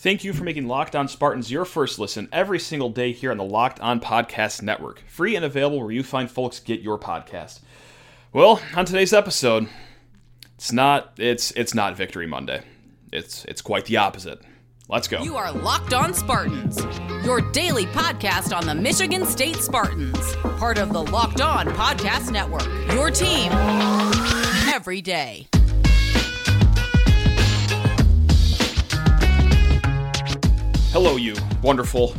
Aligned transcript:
Thank 0.00 0.24
you 0.24 0.32
for 0.32 0.44
making 0.44 0.66
Locked 0.66 0.96
On 0.96 1.08
Spartans 1.08 1.52
your 1.52 1.66
first 1.66 1.98
listen 1.98 2.26
every 2.32 2.58
single 2.58 2.88
day 2.88 3.12
here 3.12 3.30
on 3.30 3.36
the 3.36 3.44
Locked 3.44 3.80
On 3.80 4.00
Podcast 4.00 4.62
Network. 4.62 5.02
Free 5.06 5.36
and 5.36 5.44
available 5.44 5.78
where 5.78 5.90
you 5.90 6.02
find 6.02 6.30
folks 6.30 6.58
get 6.58 6.80
your 6.80 6.98
podcast. 6.98 7.60
Well, 8.32 8.62
on 8.74 8.86
today's 8.86 9.12
episode, 9.12 9.68
it's 10.54 10.72
not 10.72 11.12
it's 11.18 11.50
it's 11.50 11.74
not 11.74 11.98
Victory 11.98 12.26
Monday. 12.26 12.62
It's 13.12 13.44
it's 13.44 13.60
quite 13.60 13.84
the 13.84 13.98
opposite. 13.98 14.40
Let's 14.88 15.06
go. 15.06 15.22
You 15.22 15.36
are 15.36 15.52
Locked 15.52 15.92
On 15.92 16.14
Spartans, 16.14 16.82
your 17.22 17.42
daily 17.52 17.84
podcast 17.84 18.56
on 18.56 18.64
the 18.64 18.74
Michigan 18.74 19.26
State 19.26 19.56
Spartans, 19.56 20.34
part 20.56 20.78
of 20.78 20.94
the 20.94 21.02
Locked 21.02 21.42
On 21.42 21.66
Podcast 21.66 22.32
Network. 22.32 22.64
Your 22.94 23.10
team 23.10 23.52
every 24.72 25.02
day. 25.02 25.46
Hello, 30.92 31.14
you 31.14 31.36
wonderful 31.62 32.16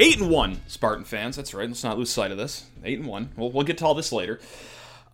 eight 0.00 0.18
and 0.18 0.30
one 0.30 0.58
Spartan 0.66 1.04
fans. 1.04 1.36
That's 1.36 1.52
right. 1.52 1.68
Let's 1.68 1.84
not 1.84 1.98
lose 1.98 2.08
sight 2.08 2.30
of 2.30 2.38
this. 2.38 2.64
Eight 2.82 2.98
and 2.98 3.06
one. 3.06 3.30
We'll, 3.36 3.52
we'll 3.52 3.64
get 3.64 3.76
to 3.78 3.84
all 3.84 3.94
this 3.94 4.12
later. 4.12 4.40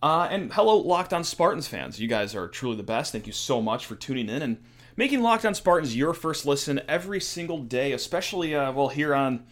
Uh, 0.01 0.29
and 0.31 0.53
hello, 0.53 0.77
Locked 0.77 1.11
On 1.11 1.25
Spartans 1.25 1.67
fans. 1.67 1.99
You 1.99 2.07
guys 2.07 2.33
are 2.35 2.47
truly 2.47 2.77
the 2.77 2.83
best. 2.83 3.11
Thank 3.11 3.27
you 3.27 3.33
so 3.33 3.61
much 3.61 3.85
for 3.85 3.95
tuning 3.95 4.29
in 4.29 4.41
and 4.41 4.63
making 4.95 5.21
Locked 5.21 5.43
On 5.45 5.53
Spartans 5.53 5.93
your 5.93 6.13
first 6.13 6.45
listen 6.45 6.79
every 6.87 7.19
single 7.19 7.57
day, 7.57 7.91
especially 7.91 8.55
uh, 8.55 8.71
well 8.71 8.87
here 8.87 9.13
on 9.13 9.45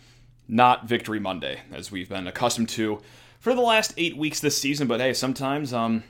not 0.47 0.87
Victory 0.87 1.19
Monday, 1.19 1.59
as 1.73 1.91
we've 1.91 2.07
been 2.07 2.27
accustomed 2.27 2.69
to 2.69 3.01
for 3.41 3.53
the 3.53 3.59
last 3.59 3.93
eight 3.97 4.15
weeks 4.15 4.39
this 4.39 4.57
season. 4.57 4.87
But 4.87 5.01
hey, 5.01 5.13
sometimes 5.13 5.73
um, 5.73 6.05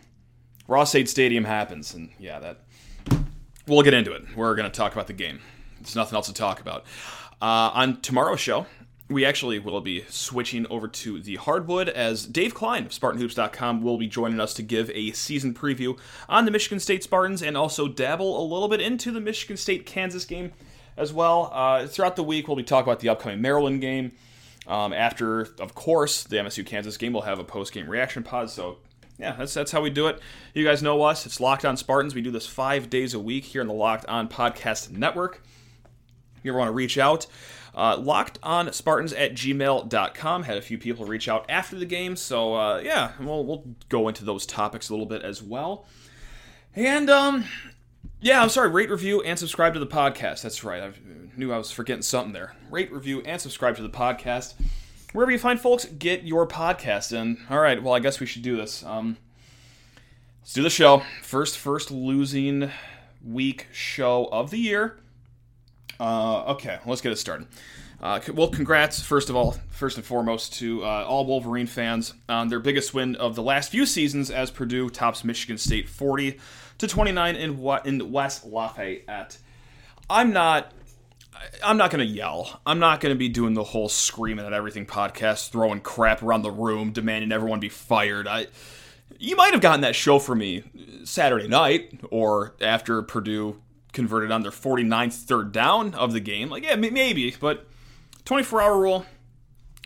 Ross-Ade 0.67 1.09
Stadium 1.09 1.45
happens, 1.45 1.95
and 1.95 2.11
yeah, 2.19 2.37
that 2.37 2.59
we'll 3.65 3.81
get 3.81 3.95
into 3.95 4.13
it. 4.13 4.35
We're 4.35 4.53
going 4.53 4.69
to 4.69 4.77
talk 4.77 4.93
about 4.93 5.07
the 5.07 5.13
game. 5.13 5.39
There's 5.79 5.95
nothing 5.95 6.15
else 6.15 6.27
to 6.27 6.33
talk 6.33 6.61
about. 6.61 6.85
Uh, 7.41 7.71
on 7.73 8.01
tomorrow's 8.01 8.39
show, 8.39 8.65
we 9.09 9.25
actually 9.25 9.57
will 9.57 9.81
be 9.81 10.05
switching 10.09 10.67
over 10.67 10.87
to 10.87 11.19
the 11.19 11.35
hardwood 11.37 11.89
as 11.89 12.25
Dave 12.25 12.53
Klein 12.53 12.85
of 12.85 12.91
SpartanHoops.com 12.91 13.81
will 13.81 13.97
be 13.97 14.07
joining 14.07 14.39
us 14.39 14.53
to 14.53 14.61
give 14.61 14.91
a 14.91 15.11
season 15.11 15.53
preview 15.53 15.97
on 16.27 16.45
the 16.45 16.51
Michigan 16.51 16.79
State 16.79 17.03
Spartans 17.03 17.41
and 17.41 17.57
also 17.57 17.87
dabble 17.87 18.39
a 18.39 18.45
little 18.45 18.67
bit 18.67 18.81
into 18.81 19.11
the 19.11 19.19
Michigan 19.19 19.57
State 19.57 19.85
Kansas 19.85 20.25
game 20.25 20.51
as 20.95 21.11
well. 21.11 21.49
Uh, 21.53 21.87
throughout 21.87 22.15
the 22.15 22.23
week, 22.23 22.47
we'll 22.47 22.57
be 22.57 22.63
talking 22.63 22.87
about 22.87 22.99
the 22.99 23.09
upcoming 23.09 23.41
Maryland 23.41 23.81
game. 23.81 24.11
Um, 24.67 24.93
after, 24.93 25.47
of 25.59 25.73
course, 25.73 26.23
the 26.23 26.35
MSU 26.35 26.63
Kansas 26.63 26.95
game, 26.97 27.13
we'll 27.13 27.23
have 27.23 27.39
a 27.39 27.43
post 27.43 27.73
game 27.73 27.89
reaction 27.89 28.21
pod. 28.21 28.51
So, 28.51 28.77
yeah, 29.17 29.35
that's 29.35 29.55
that's 29.55 29.71
how 29.71 29.81
we 29.81 29.89
do 29.89 30.07
it. 30.07 30.19
You 30.53 30.63
guys 30.63 30.83
know 30.83 31.01
us. 31.01 31.25
It's 31.25 31.39
Locked 31.39 31.65
On 31.65 31.75
Spartans. 31.75 32.13
We 32.13 32.21
do 32.21 32.29
this 32.29 32.45
five 32.45 32.91
days 32.91 33.15
a 33.15 33.19
week 33.19 33.45
here 33.45 33.61
in 33.61 33.67
the 33.67 33.73
Locked 33.73 34.05
On 34.05 34.27
Podcast 34.27 34.91
Network. 34.91 35.41
You 36.43 36.51
ever 36.51 36.59
want 36.59 36.69
to 36.69 36.73
reach 36.73 36.97
out, 36.97 37.27
uh, 37.75 37.97
locked 37.97 38.39
on 38.43 38.71
Spartans 38.73 39.13
at 39.13 39.33
gmail.com. 39.33 40.43
Had 40.43 40.57
a 40.57 40.61
few 40.61 40.77
people 40.77 41.05
reach 41.05 41.27
out 41.27 41.45
after 41.49 41.75
the 41.75 41.85
game, 41.85 42.15
so 42.15 42.55
uh, 42.55 42.81
yeah, 42.83 43.11
we'll, 43.19 43.45
we'll 43.45 43.65
go 43.89 44.07
into 44.07 44.25
those 44.25 44.45
topics 44.45 44.89
a 44.89 44.93
little 44.93 45.05
bit 45.05 45.21
as 45.21 45.41
well. 45.41 45.85
And, 46.75 47.09
um, 47.09 47.45
yeah, 48.21 48.41
I'm 48.41 48.49
sorry, 48.49 48.69
rate, 48.69 48.89
review, 48.89 49.21
and 49.21 49.37
subscribe 49.37 49.73
to 49.73 49.79
the 49.79 49.87
podcast. 49.87 50.41
That's 50.41 50.63
right, 50.63 50.81
I 50.83 50.91
knew 51.35 51.51
I 51.51 51.57
was 51.57 51.71
forgetting 51.71 52.03
something 52.03 52.33
there. 52.33 52.55
Rate, 52.69 52.91
review, 52.91 53.21
and 53.21 53.41
subscribe 53.41 53.75
to 53.77 53.81
the 53.81 53.89
podcast. 53.89 54.53
Wherever 55.13 55.31
you 55.31 55.39
find 55.39 55.59
folks, 55.59 55.85
get 55.85 56.23
your 56.23 56.47
podcast. 56.47 57.17
And, 57.17 57.37
all 57.49 57.59
right, 57.59 57.81
well, 57.81 57.93
I 57.93 57.99
guess 57.99 58.19
we 58.19 58.25
should 58.25 58.43
do 58.43 58.55
this. 58.55 58.83
Um, 58.83 59.17
let's 60.41 60.53
do 60.53 60.61
the 60.61 60.69
show. 60.69 61.03
First, 61.23 61.57
first 61.57 61.89
losing 61.89 62.71
week 63.25 63.67
show 63.71 64.29
of 64.31 64.51
the 64.51 64.59
year. 64.59 64.97
Uh, 65.99 66.51
okay, 66.51 66.79
let's 66.85 67.01
get 67.01 67.11
it 67.11 67.17
started. 67.17 67.47
Uh, 68.01 68.21
well, 68.33 68.47
congrats, 68.47 69.01
first 69.01 69.29
of 69.29 69.35
all, 69.35 69.57
first 69.71 69.97
and 69.97 70.05
foremost, 70.05 70.53
to 70.53 70.83
uh, 70.83 71.05
all 71.05 71.25
Wolverine 71.25 71.67
fans 71.67 72.13
on 72.29 72.47
their 72.47 72.59
biggest 72.59 72.93
win 72.93 73.15
of 73.17 73.35
the 73.35 73.43
last 73.43 73.71
few 73.71 73.85
seasons 73.85 74.31
as 74.31 74.49
Purdue 74.51 74.89
tops 74.89 75.25
Michigan 75.25 75.57
State 75.57 75.89
40 75.89 76.39
to 76.77 76.87
29 76.87 77.35
in 77.35 77.69
in 77.85 78.11
West 78.11 78.45
Lafayette. 78.45 79.37
I'm 80.09 80.31
not. 80.31 80.71
I'm 81.63 81.77
not 81.77 81.89
going 81.89 82.05
to 82.05 82.13
yell. 82.13 82.59
I'm 82.65 82.79
not 82.79 82.99
going 82.99 83.15
to 83.15 83.17
be 83.17 83.29
doing 83.29 83.53
the 83.53 83.63
whole 83.63 83.87
screaming 83.87 84.45
at 84.45 84.51
everything 84.51 84.85
podcast, 84.85 85.51
throwing 85.51 85.79
crap 85.79 86.21
around 86.21 86.41
the 86.41 86.51
room, 86.51 86.91
demanding 86.91 87.31
everyone 87.31 87.61
be 87.61 87.69
fired. 87.69 88.27
I, 88.27 88.47
you 89.19 89.37
might 89.37 89.53
have 89.53 89.61
gotten 89.61 89.81
that 89.81 89.95
show 89.95 90.19
for 90.19 90.35
me 90.35 90.63
Saturday 91.05 91.47
night 91.47 92.01
or 92.11 92.55
after 92.59 93.01
Purdue 93.01 93.61
converted 93.93 94.31
on 94.31 94.41
their 94.41 94.51
49th 94.51 95.13
third 95.13 95.51
down 95.51 95.93
of 95.95 96.13
the 96.13 96.19
game. 96.19 96.49
Like, 96.49 96.63
yeah, 96.63 96.75
maybe, 96.75 97.35
but 97.39 97.67
24 98.25 98.61
hour 98.61 98.79
rule, 98.79 99.05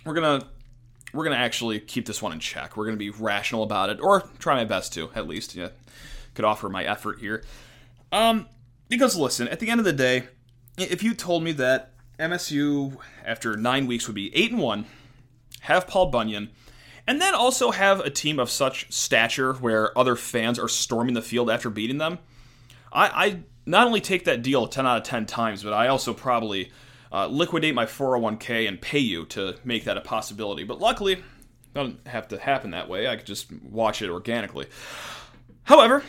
we're 0.05 0.13
gonna 0.13 0.45
we're 1.13 1.23
gonna 1.23 1.35
actually 1.35 1.79
keep 1.79 2.05
this 2.05 2.21
one 2.21 2.33
in 2.33 2.39
check. 2.39 2.75
We're 2.75 2.85
gonna 2.85 2.97
be 2.97 3.09
rational 3.09 3.63
about 3.63 3.89
it, 3.89 3.99
or 4.01 4.21
try 4.39 4.55
my 4.55 4.65
best 4.65 4.93
to, 4.93 5.09
at 5.15 5.27
least. 5.27 5.55
Yeah, 5.55 5.69
could 6.33 6.45
offer 6.45 6.69
my 6.69 6.83
effort 6.83 7.19
here. 7.19 7.43
Um, 8.11 8.47
because 8.89 9.15
listen, 9.15 9.47
at 9.47 9.59
the 9.59 9.69
end 9.69 9.79
of 9.79 9.85
the 9.85 9.93
day, 9.93 10.23
if 10.77 11.03
you 11.03 11.13
told 11.13 11.43
me 11.43 11.51
that 11.53 11.93
MSU 12.19 12.97
after 13.25 13.55
nine 13.55 13.87
weeks 13.87 14.07
would 14.07 14.15
be 14.15 14.35
eight 14.35 14.51
and 14.51 14.61
one, 14.61 14.85
have 15.61 15.87
Paul 15.87 16.07
Bunyan, 16.07 16.49
and 17.07 17.21
then 17.21 17.33
also 17.33 17.71
have 17.71 17.99
a 17.99 18.09
team 18.09 18.39
of 18.39 18.49
such 18.49 18.91
stature 18.91 19.53
where 19.53 19.97
other 19.97 20.15
fans 20.15 20.59
are 20.59 20.67
storming 20.67 21.13
the 21.13 21.21
field 21.21 21.49
after 21.49 21.69
beating 21.69 21.97
them, 21.97 22.19
I, 22.93 23.25
I 23.25 23.39
not 23.65 23.87
only 23.87 24.01
take 24.01 24.25
that 24.25 24.43
deal 24.43 24.67
10 24.67 24.85
out 24.85 24.97
of 24.97 25.03
10 25.03 25.25
times, 25.25 25.63
but 25.63 25.73
I 25.73 25.87
also 25.87 26.13
probably 26.13 26.71
uh, 27.11 27.27
liquidate 27.27 27.75
my 27.75 27.85
401k 27.85 28.67
and 28.67 28.81
pay 28.81 28.99
you 28.99 29.25
to 29.27 29.55
make 29.63 29.85
that 29.85 29.97
a 29.97 30.01
possibility. 30.01 30.63
But 30.63 30.79
luckily, 30.79 31.23
doesn't 31.73 32.07
have 32.07 32.27
to 32.29 32.37
happen 32.37 32.71
that 32.71 32.87
way. 32.87 33.07
I 33.07 33.15
could 33.15 33.25
just 33.25 33.51
watch 33.51 34.01
it 34.01 34.09
organically. 34.09 34.67
However, 35.63 36.03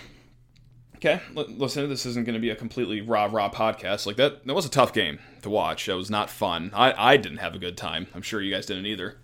okay, 0.97 1.21
listen, 1.35 1.89
this 1.89 2.07
isn't 2.07 2.25
going 2.25 2.35
to 2.35 2.41
be 2.41 2.51
a 2.51 2.57
completely 2.57 3.01
raw, 3.01 3.29
raw 3.31 3.51
podcast. 3.51 4.07
Like 4.07 4.17
that, 4.17 4.47
that 4.47 4.55
was 4.55 4.67
a 4.67 4.71
tough 4.71 4.93
game 4.93 5.19
to 5.43 5.51
watch. 5.51 5.89
It 5.89 5.95
was 5.95 6.11
not 6.11 6.29
fun. 6.29 6.71
I, 6.75 7.13
I 7.13 7.17
didn't 7.17 7.39
have 7.39 7.55
a 7.55 7.59
good 7.59 7.77
time. 7.77 8.09
I'm 8.15 8.23
sure 8.23 8.43
you 8.43 8.53
guys 8.53 8.67
didn't 8.67 8.87
either. 8.87 9.17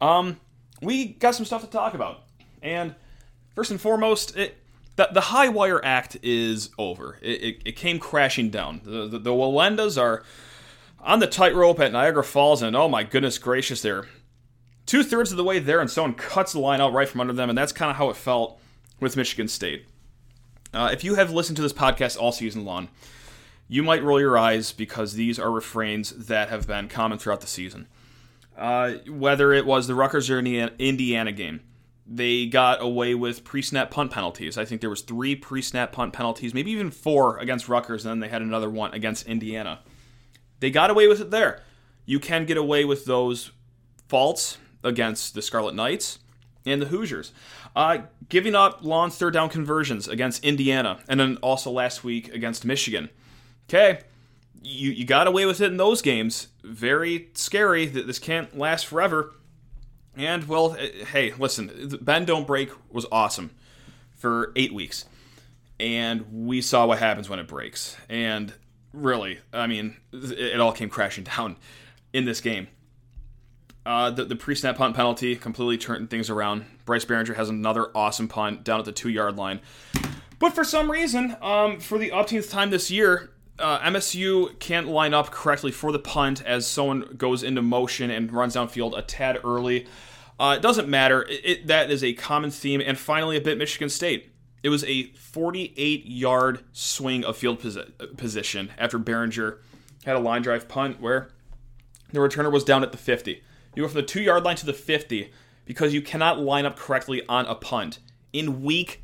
Um, 0.00 0.40
we 0.80 1.06
got 1.06 1.34
some 1.34 1.44
stuff 1.44 1.62
to 1.62 1.68
talk 1.68 1.94
about, 1.94 2.24
and 2.62 2.94
first 3.54 3.70
and 3.70 3.80
foremost, 3.80 4.36
it 4.36 4.56
the, 4.96 5.08
the 5.12 5.20
high 5.20 5.48
wire 5.48 5.84
act 5.84 6.16
is 6.22 6.70
over. 6.78 7.18
It, 7.20 7.42
it, 7.42 7.62
it 7.64 7.76
came 7.76 7.98
crashing 7.98 8.50
down. 8.50 8.80
The, 8.84 9.08
the, 9.08 9.18
the 9.18 9.30
Wallendas 9.30 10.00
are 10.00 10.22
on 11.00 11.18
the 11.18 11.26
tightrope 11.26 11.80
at 11.80 11.92
Niagara 11.92 12.24
Falls, 12.24 12.62
and 12.62 12.74
oh 12.76 12.88
my 12.88 13.02
goodness 13.02 13.38
gracious, 13.38 13.82
they're 13.82 14.06
two 14.86 15.02
thirds 15.02 15.30
of 15.30 15.36
the 15.36 15.44
way 15.44 15.58
there, 15.58 15.80
and 15.80 15.90
someone 15.90 16.14
cuts 16.14 16.52
the 16.52 16.60
line 16.60 16.80
out 16.80 16.92
right 16.92 17.08
from 17.08 17.20
under 17.20 17.32
them, 17.32 17.48
and 17.48 17.58
that's 17.58 17.72
kind 17.72 17.90
of 17.90 17.96
how 17.96 18.08
it 18.10 18.16
felt 18.16 18.60
with 19.00 19.16
Michigan 19.16 19.48
State. 19.48 19.86
Uh, 20.72 20.90
if 20.92 21.04
you 21.04 21.14
have 21.14 21.30
listened 21.30 21.56
to 21.56 21.62
this 21.62 21.72
podcast 21.72 22.18
all 22.18 22.32
season 22.32 22.64
long, 22.64 22.88
you 23.68 23.82
might 23.82 24.02
roll 24.02 24.20
your 24.20 24.36
eyes 24.36 24.72
because 24.72 25.14
these 25.14 25.38
are 25.38 25.50
refrains 25.50 26.10
that 26.26 26.48
have 26.48 26.66
been 26.66 26.88
common 26.88 27.18
throughout 27.18 27.40
the 27.40 27.46
season. 27.46 27.86
Uh, 28.56 28.92
whether 29.08 29.52
it 29.52 29.66
was 29.66 29.86
the 29.86 29.94
Rutgers 29.94 30.30
or 30.30 30.38
Indiana 30.38 31.32
game, 31.32 31.60
they 32.06 32.46
got 32.46 32.82
away 32.82 33.14
with 33.14 33.44
pre-snap 33.44 33.90
punt 33.90 34.10
penalties. 34.10 34.58
I 34.58 34.64
think 34.64 34.80
there 34.80 34.90
was 34.90 35.00
three 35.00 35.34
pre-snap 35.34 35.92
punt 35.92 36.12
penalties, 36.12 36.52
maybe 36.52 36.70
even 36.70 36.90
four 36.90 37.38
against 37.38 37.68
Rutgers, 37.68 38.04
and 38.04 38.10
then 38.10 38.20
they 38.20 38.28
had 38.28 38.42
another 38.42 38.68
one 38.68 38.92
against 38.92 39.26
Indiana. 39.26 39.80
They 40.60 40.70
got 40.70 40.90
away 40.90 41.08
with 41.08 41.20
it 41.20 41.30
there. 41.30 41.62
You 42.04 42.20
can 42.20 42.44
get 42.44 42.56
away 42.56 42.84
with 42.84 43.06
those 43.06 43.52
faults 44.08 44.58
against 44.82 45.34
the 45.34 45.42
Scarlet 45.42 45.74
Knights 45.74 46.18
and 46.66 46.80
the 46.80 46.86
Hoosiers. 46.86 47.32
Uh, 47.74 47.98
giving 48.28 48.54
up 48.54 48.84
long 48.84 49.10
third 49.10 49.32
down 49.32 49.48
conversions 49.48 50.06
against 50.06 50.44
Indiana, 50.44 51.00
and 51.08 51.18
then 51.18 51.36
also 51.38 51.70
last 51.70 52.04
week 52.04 52.32
against 52.32 52.64
Michigan. 52.64 53.08
Okay, 53.68 54.00
you, 54.62 54.90
you 54.90 55.04
got 55.04 55.26
away 55.26 55.46
with 55.46 55.60
it 55.60 55.70
in 55.70 55.76
those 55.78 56.02
games. 56.02 56.48
Very 56.62 57.30
scary 57.34 57.86
that 57.86 58.06
this 58.06 58.18
can't 58.18 58.56
last 58.56 58.86
forever. 58.86 59.32
And 60.16 60.46
well, 60.48 60.76
eh, 60.78 61.04
hey, 61.04 61.32
listen, 61.38 61.98
Bend 62.00 62.26
Don't 62.26 62.46
Break 62.46 62.70
was 62.92 63.06
awesome 63.10 63.50
for 64.14 64.52
eight 64.56 64.72
weeks, 64.72 65.04
and 65.80 66.46
we 66.46 66.60
saw 66.60 66.86
what 66.86 66.98
happens 66.98 67.28
when 67.28 67.38
it 67.38 67.48
breaks. 67.48 67.96
And 68.08 68.52
really, 68.92 69.40
I 69.52 69.66
mean, 69.66 69.96
it 70.12 70.60
all 70.60 70.72
came 70.72 70.88
crashing 70.88 71.24
down 71.36 71.56
in 72.12 72.24
this 72.24 72.40
game. 72.40 72.68
Uh, 73.86 74.10
the, 74.10 74.24
the 74.24 74.36
pre-snap 74.36 74.78
punt 74.78 74.96
penalty 74.96 75.36
completely 75.36 75.76
turned 75.76 76.08
things 76.08 76.30
around. 76.30 76.64
Bryce 76.86 77.04
Baringer 77.04 77.36
has 77.36 77.50
another 77.50 77.90
awesome 77.94 78.28
punt 78.28 78.64
down 78.64 78.78
at 78.78 78.86
the 78.86 78.92
two-yard 78.92 79.36
line. 79.36 79.60
But 80.38 80.54
for 80.54 80.64
some 80.64 80.90
reason, 80.90 81.36
um, 81.42 81.80
for 81.80 81.98
the 81.98 82.10
umpteenth 82.10 82.50
time 82.50 82.70
this 82.70 82.90
year, 82.90 83.30
uh, 83.58 83.78
MSU 83.80 84.58
can't 84.58 84.88
line 84.88 85.14
up 85.14 85.30
correctly 85.30 85.70
for 85.70 85.92
the 85.92 85.98
punt 85.98 86.42
as 86.44 86.66
someone 86.66 87.14
goes 87.16 87.42
into 87.42 87.62
motion 87.62 88.10
and 88.10 88.32
runs 88.32 88.56
downfield 88.56 88.96
a 88.96 89.02
tad 89.02 89.38
early. 89.44 89.86
Uh, 90.38 90.54
it 90.58 90.62
doesn't 90.62 90.88
matter. 90.88 91.22
It, 91.22 91.40
it, 91.44 91.66
that 91.68 91.90
is 91.90 92.02
a 92.02 92.12
common 92.14 92.50
theme. 92.50 92.82
And 92.84 92.98
finally, 92.98 93.36
a 93.36 93.40
bit 93.40 93.56
Michigan 93.58 93.88
State. 93.88 94.32
It 94.62 94.70
was 94.70 94.82
a 94.84 95.04
48 95.12 96.06
yard 96.06 96.64
swing 96.72 97.24
of 97.24 97.36
field 97.36 97.60
posi- 97.60 98.16
position 98.16 98.72
after 98.78 98.98
Baringer 98.98 99.58
had 100.04 100.16
a 100.16 100.20
line 100.20 100.42
drive 100.42 100.68
punt 100.68 101.00
where 101.00 101.28
the 102.12 102.18
returner 102.18 102.50
was 102.50 102.64
down 102.64 102.82
at 102.82 102.90
the 102.90 102.98
50. 102.98 103.42
You 103.74 103.82
go 103.82 103.88
from 103.88 104.00
the 104.00 104.06
two 104.06 104.22
yard 104.22 104.44
line 104.44 104.56
to 104.56 104.66
the 104.66 104.72
50 104.72 105.32
because 105.64 105.94
you 105.94 106.02
cannot 106.02 106.40
line 106.40 106.66
up 106.66 106.76
correctly 106.76 107.22
on 107.28 107.46
a 107.46 107.54
punt 107.54 107.98
in 108.32 108.62
week 108.62 109.02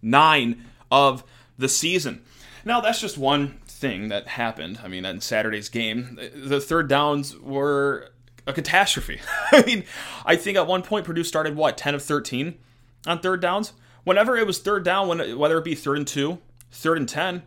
nine 0.00 0.64
of 0.90 1.24
the 1.58 1.68
season. 1.68 2.22
Now, 2.64 2.80
that's 2.80 3.00
just 3.00 3.18
one 3.18 3.58
thing 3.80 4.08
that 4.08 4.28
happened. 4.28 4.80
I 4.84 4.88
mean, 4.88 5.04
in 5.04 5.20
Saturday's 5.20 5.68
game, 5.68 6.18
the 6.34 6.60
third 6.60 6.88
downs 6.88 7.36
were 7.38 8.10
a 8.46 8.52
catastrophe. 8.52 9.20
I 9.52 9.62
mean, 9.62 9.84
I 10.24 10.36
think 10.36 10.56
at 10.56 10.66
one 10.66 10.82
point 10.82 11.06
Purdue 11.06 11.24
started 11.24 11.56
what, 11.56 11.78
10 11.78 11.94
of 11.94 12.02
13 12.02 12.58
on 13.06 13.20
third 13.20 13.40
downs? 13.40 13.72
Whenever 14.04 14.36
it 14.36 14.46
was 14.46 14.58
third 14.58 14.84
down, 14.84 15.08
when, 15.08 15.38
whether 15.38 15.58
it 15.58 15.64
be 15.64 15.74
third 15.74 15.96
and 15.96 16.06
two, 16.06 16.38
third 16.70 16.98
and 16.98 17.08
10, 17.08 17.42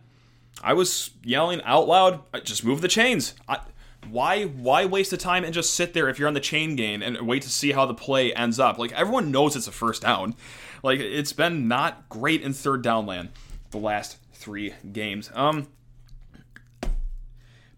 I 0.62 0.72
was 0.72 1.10
yelling 1.22 1.62
out 1.62 1.88
loud, 1.88 2.20
just 2.44 2.64
move 2.64 2.80
the 2.80 2.88
chains. 2.88 3.34
I, 3.48 3.60
why 4.10 4.44
why 4.44 4.84
waste 4.84 5.10
the 5.10 5.16
time 5.16 5.44
and 5.44 5.54
just 5.54 5.72
sit 5.72 5.94
there 5.94 6.08
if 6.08 6.18
you're 6.18 6.28
on 6.28 6.34
the 6.34 6.40
chain 6.40 6.76
gain 6.76 7.02
and 7.02 7.26
wait 7.26 7.42
to 7.42 7.48
see 7.48 7.72
how 7.72 7.86
the 7.86 7.94
play 7.94 8.34
ends 8.34 8.58
up? 8.58 8.78
Like 8.78 8.92
everyone 8.92 9.30
knows 9.30 9.56
it's 9.56 9.66
a 9.66 9.72
first 9.72 10.02
down. 10.02 10.34
Like 10.82 11.00
it's 11.00 11.32
been 11.32 11.68
not 11.68 12.08
great 12.10 12.42
in 12.42 12.52
third 12.52 12.82
down 12.82 13.06
land 13.06 13.30
the 13.70 13.78
last 13.78 14.18
three 14.32 14.74
games. 14.92 15.30
Um, 15.34 15.68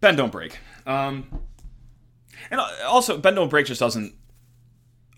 bend 0.01 0.17
don't 0.17 0.33
break. 0.33 0.59
Um, 0.87 1.27
and 2.51 2.61
also 2.87 3.19
bend 3.19 3.37
don't 3.37 3.49
break 3.49 3.67
just 3.67 3.81
doesn't 3.81 4.15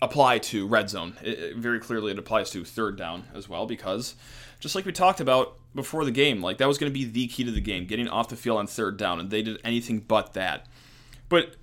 apply 0.01 0.39
to 0.39 0.67
red 0.67 0.89
zone. 0.89 1.17
It, 1.21 1.39
it, 1.39 1.55
very 1.57 1.79
clearly, 1.79 2.11
it 2.11 2.19
applies 2.19 2.49
to 2.51 2.63
third 2.63 2.97
down 2.97 3.25
as 3.33 3.49
well 3.49 3.65
because 3.65 4.15
just 4.59 4.75
like 4.75 4.85
we 4.85 4.91
talked 4.91 5.19
about 5.19 5.57
before 5.75 6.05
the 6.05 6.11
game, 6.11 6.41
like 6.41 6.57
that 6.57 6.67
was 6.67 6.77
going 6.77 6.91
to 6.91 6.97
be 6.97 7.05
the 7.05 7.27
key 7.27 7.43
to 7.43 7.51
the 7.51 7.61
game, 7.61 7.85
getting 7.85 8.07
off 8.07 8.29
the 8.29 8.35
field 8.35 8.57
on 8.57 8.67
third 8.67 8.97
down, 8.97 9.19
and 9.19 9.29
they 9.29 9.41
did 9.41 9.59
anything 9.63 9.99
but 9.99 10.33
that. 10.33 10.67
But 11.27 11.55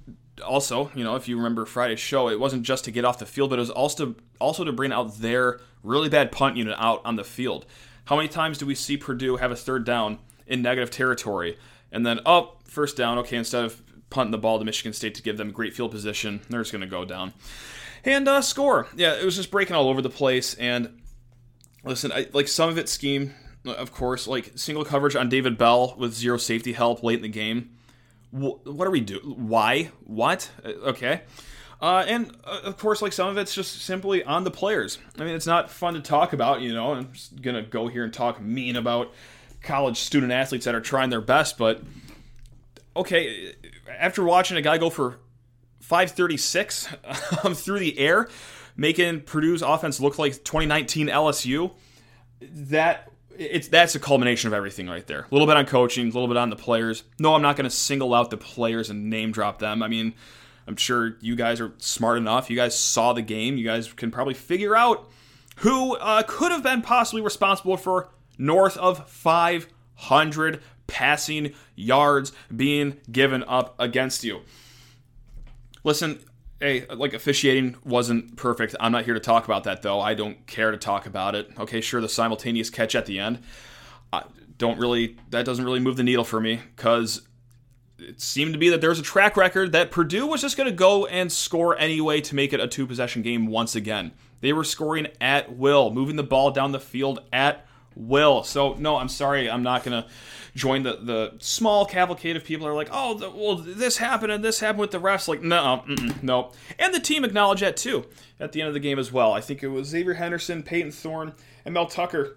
also, 0.45 0.91
you 0.95 1.03
know, 1.03 1.17
if 1.17 1.29
you 1.29 1.37
remember 1.37 1.65
Friday's 1.65 2.01
show, 2.01 2.29
it 2.29 2.39
wasn't 2.39 2.63
just 2.63 2.85
to 2.85 2.91
get 2.91 3.05
off 3.05 3.19
the 3.19 3.27
field, 3.27 3.51
but 3.51 3.59
it 3.59 3.61
was 3.61 3.71
also 3.71 4.07
to, 4.07 4.17
also 4.39 4.65
to 4.65 4.73
bring 4.73 4.93
out 4.93 5.19
their 5.19 5.61
really 5.83 6.09
bad 6.09 6.31
punt 6.31 6.57
unit 6.57 6.77
out 6.79 7.01
on 7.05 7.17
the 7.17 7.25
field. 7.25 7.67
How 8.07 8.17
many 8.17 8.29
times 8.29 8.59
do 8.59 8.67
we 8.67 8.75
see 8.75 8.97
Purdue 8.97 9.37
have 9.37 9.51
a 9.51 9.57
third 9.57 9.85
down 9.85 10.19
in 10.47 10.63
negative 10.63 10.91
territory, 10.91 11.59
and 11.93 12.05
then 12.05 12.19
up 12.21 12.27
oh, 12.27 12.57
first 12.65 12.97
down? 12.97 13.19
Okay, 13.19 13.37
instead 13.37 13.65
of 13.65 13.83
punting 14.11 14.33
the 14.33 14.39
ball 14.39 14.59
to 14.59 14.65
Michigan 14.65 14.93
State 14.93 15.15
to 15.17 15.23
give 15.23 15.37
them 15.37 15.51
great 15.51 15.75
field 15.75 15.91
position, 15.91 16.41
they're 16.49 16.61
just 16.61 16.73
going 16.73 16.81
to 16.81 16.87
go 16.87 17.05
down 17.05 17.33
and 18.05 18.29
uh, 18.29 18.41
score. 18.41 18.87
Yeah, 18.97 19.15
it 19.15 19.25
was 19.25 19.37
just 19.37 19.51
breaking 19.51 19.77
all 19.77 19.89
over 19.89 20.03
the 20.03 20.11
place. 20.11 20.55
And 20.55 21.01
listen, 21.85 22.13
I, 22.13 22.29
like 22.33 22.49
some 22.49 22.69
of 22.69 22.79
it 22.79 22.89
scheme, 22.89 23.35
of 23.65 23.93
course, 23.93 24.27
like 24.27 24.53
single 24.57 24.85
coverage 24.85 25.17
on 25.17 25.29
David 25.29 25.59
Bell 25.59 25.95
with 25.99 26.15
zero 26.15 26.37
safety 26.37 26.73
help 26.73 27.03
late 27.03 27.17
in 27.17 27.23
the 27.23 27.29
game 27.29 27.77
what 28.31 28.87
are 28.87 28.91
we 28.91 29.01
doing? 29.01 29.49
Why? 29.49 29.91
What? 30.05 30.51
Uh, 30.65 30.69
okay. 30.89 31.23
Uh, 31.81 32.05
and 32.07 32.35
uh, 32.45 32.61
of 32.65 32.79
course, 32.79 33.03
like 33.03 33.13
some 33.13 33.29
of 33.29 33.37
it's 33.37 33.55
just 33.55 33.83
simply 33.83 34.25
on 34.25 34.45
the 34.45 34.51
players. 34.51 34.99
I 35.19 35.25
mean, 35.25 35.35
it's 35.35 35.47
not 35.47 35.71
fun 35.71 35.95
to 35.95 36.01
talk 36.01 36.33
about, 36.33 36.61
you 36.61 36.73
know. 36.73 36.93
I'm 36.95 37.13
just 37.13 37.41
gonna 37.41 37.63
go 37.63 37.89
here 37.89 38.05
and 38.05 38.13
talk 38.13 38.41
mean 38.41 38.77
about 38.77 39.13
college 39.67 39.99
student 39.99 40.33
athletes 40.33 40.65
that 40.65 40.75
are 40.75 40.81
trying 40.81 41.11
their 41.11 41.21
best, 41.21 41.59
but 41.59 41.83
okay, 42.95 43.55
after 43.99 44.25
watching 44.25 44.57
a 44.57 44.63
guy 44.63 44.79
go 44.79 44.91
for 44.91 45.19
536 45.81 46.89
um, 47.45 47.55
through 47.55 47.79
the 47.79 47.99
air, 47.99 48.29
making 48.77 49.21
Purdue's 49.23 49.63
offense 49.63 50.01
look 50.01 50.19
like 50.19 50.33
2019 50.33 51.09
LSU, 51.09 51.73
that 52.41 53.11
it's 53.39 53.69
that's 53.69 53.95
a 53.95 54.01
culmination 54.01 54.49
of 54.49 54.55
everything 54.55 54.89
right 54.89 55.07
there. 55.07 55.21
A 55.21 55.35
little 55.35 55.47
bit 55.47 55.57
on 55.57 55.67
coaching, 55.67 56.05
a 56.05 56.11
little 56.11 56.29
bit 56.29 56.37
on 56.37 56.51
the 56.51 56.57
players. 56.57 57.03
No, 57.19 57.35
I'm 57.35 57.43
not 57.43 57.57
going 57.57 57.69
to 57.69 57.75
single 57.75 58.15
out 58.15 58.31
the 58.31 58.37
players 58.37 58.91
and 58.91 59.11
name 59.11 59.33
drop 59.33 59.59
them. 59.59 59.83
I 59.83 59.89
mean, 59.89 60.15
I'm 60.67 60.77
sure 60.77 61.17
you 61.21 61.37
guys 61.37 61.61
are 61.61 61.73
smart 61.79 62.19
enough. 62.19 62.51
You 62.51 62.57
guys 62.57 62.79
saw 62.79 63.13
the 63.13 63.23
game. 63.23 63.57
You 63.57 63.65
guys 63.65 63.93
can 63.93 64.11
probably 64.11 64.35
figure 64.35 64.75
out 64.75 65.09
who 65.57 65.97
uh, 65.97 66.23
could 66.27 66.53
have 66.53 66.63
been 66.63 66.83
possibly 66.83 67.23
responsible 67.23 67.77
for 67.77 68.09
north 68.39 68.77
of 68.77 69.09
500 69.09 70.63
passing 70.87 71.53
yards 71.75 72.33
being 72.55 72.99
given 73.11 73.43
up 73.45 73.75
against 73.79 74.25
you. 74.25 74.43
Listen, 75.85 76.21
hey, 76.61 76.87
like 76.87 77.13
officiating 77.13 77.77
wasn't 77.85 78.37
perfect. 78.37 78.75
I'm 78.81 78.93
not 78.93 79.05
here 79.05 79.15
to 79.15 79.21
talk 79.21 79.45
about 79.45 79.65
that 79.65 79.83
though. 79.83 80.01
I 80.01 80.15
don't 80.15 80.47
care 80.47 80.71
to 80.71 80.77
talk 80.77 81.07
about 81.07 81.35
it. 81.35 81.51
Okay, 81.59 81.81
sure, 81.81 82.01
the 82.01 82.09
simultaneous 82.09 82.71
catch 82.71 82.95
at 82.95 83.07
the 83.07 83.19
end. 83.19 83.41
I 84.13 84.25
don't 84.59 84.79
really 84.79 85.17
that 85.31 85.45
doesn't 85.45 85.65
really 85.65 85.81
move 85.81 85.97
the 85.97 86.03
needle 86.03 86.25
for 86.25 86.41
me 86.41 86.61
because 86.77 87.23
it 87.99 88.21
seemed 88.21 88.53
to 88.53 88.59
be 88.59 88.69
that 88.69 88.81
there's 88.81 88.99
a 88.99 89.03
track 89.03 89.37
record 89.37 89.73
that 89.73 89.91
Purdue 89.91 90.27
was 90.27 90.43
just 90.43 90.57
going 90.57 90.69
to 90.69 90.75
go 90.75 91.07
and 91.07 91.33
score 91.33 91.79
anyway 91.79 92.21
to 92.23 92.35
make 92.35 92.53
it 92.53 92.61
a 92.61 92.69
two 92.69 92.87
possession 92.87 93.23
game 93.23 93.47
once 93.47 93.75
again. 93.75 94.13
They 94.41 94.53
were 94.53 94.65
scoring 94.65 95.09
at 95.21 95.57
will, 95.57 95.91
moving 95.91 96.17
the 96.17 96.23
ball 96.23 96.51
down 96.51 96.73
the 96.73 96.81
field 96.81 97.21
at 97.33 97.67
will. 97.97 98.45
So 98.45 98.75
no, 98.75 98.97
I'm 98.97 99.09
sorry, 99.09 99.51
I'm 99.51 99.63
not 99.63 99.85
to 99.85 100.07
join 100.55 100.83
the 100.83 100.99
the 101.03 101.35
small 101.39 101.85
cavalcade 101.87 102.37
of 102.37 102.45
people 102.45 102.67
are 102.67 102.75
like, 102.75 102.89
oh, 102.93 103.15
the, 103.15 103.31
well, 103.31 103.57
this 103.57 103.97
happened 103.99 104.33
and 104.33 104.45
this 104.45 104.61
happened 104.61 104.81
with 104.81 104.91
the 104.91 105.01
refs. 105.01 105.29
Like, 105.29 105.43
no, 105.43 105.85
no. 106.23 106.53
And 106.79 106.95
the 106.95 107.01
team 107.01 107.25
acknowledged 107.25 107.63
that 107.63 107.77
too 107.77 108.07
at 108.41 108.53
the 108.53 108.61
end 108.61 108.69
of 108.69 108.75
the 108.75 108.81
game 108.81 108.99
as 108.99 109.13
well. 109.13 109.33
I 109.33 109.41
think 109.41 109.63
it 109.63 109.69
was 109.69 109.89
Xavier 109.89 110.15
Henderson, 110.15 110.63
Payton 110.63 110.93
Thorne, 110.93 111.35
and 111.65 111.75
Mel 111.75 111.87
Tucker. 111.87 112.37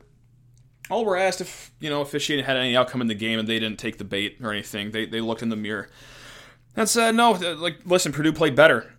All 0.89 1.05
were 1.05 1.17
asked 1.17 1.39
if 1.39 1.71
you 1.79 1.89
know 1.89 2.01
officiating 2.01 2.45
had 2.45 2.57
any 2.57 2.75
outcome 2.75 3.01
in 3.01 3.07
the 3.07 3.15
game, 3.15 3.37
and 3.37 3.47
they 3.47 3.59
didn't 3.59 3.79
take 3.79 3.97
the 3.97 4.03
bait 4.03 4.37
or 4.41 4.51
anything. 4.51 4.91
They 4.91 5.05
they 5.05 5.21
looked 5.21 5.43
in 5.43 5.49
the 5.49 5.55
mirror 5.55 5.89
and 6.75 6.89
said, 6.89 7.15
no, 7.15 7.31
like 7.31 7.77
listen, 7.85 8.11
Purdue 8.11 8.33
played 8.33 8.55
better, 8.55 8.91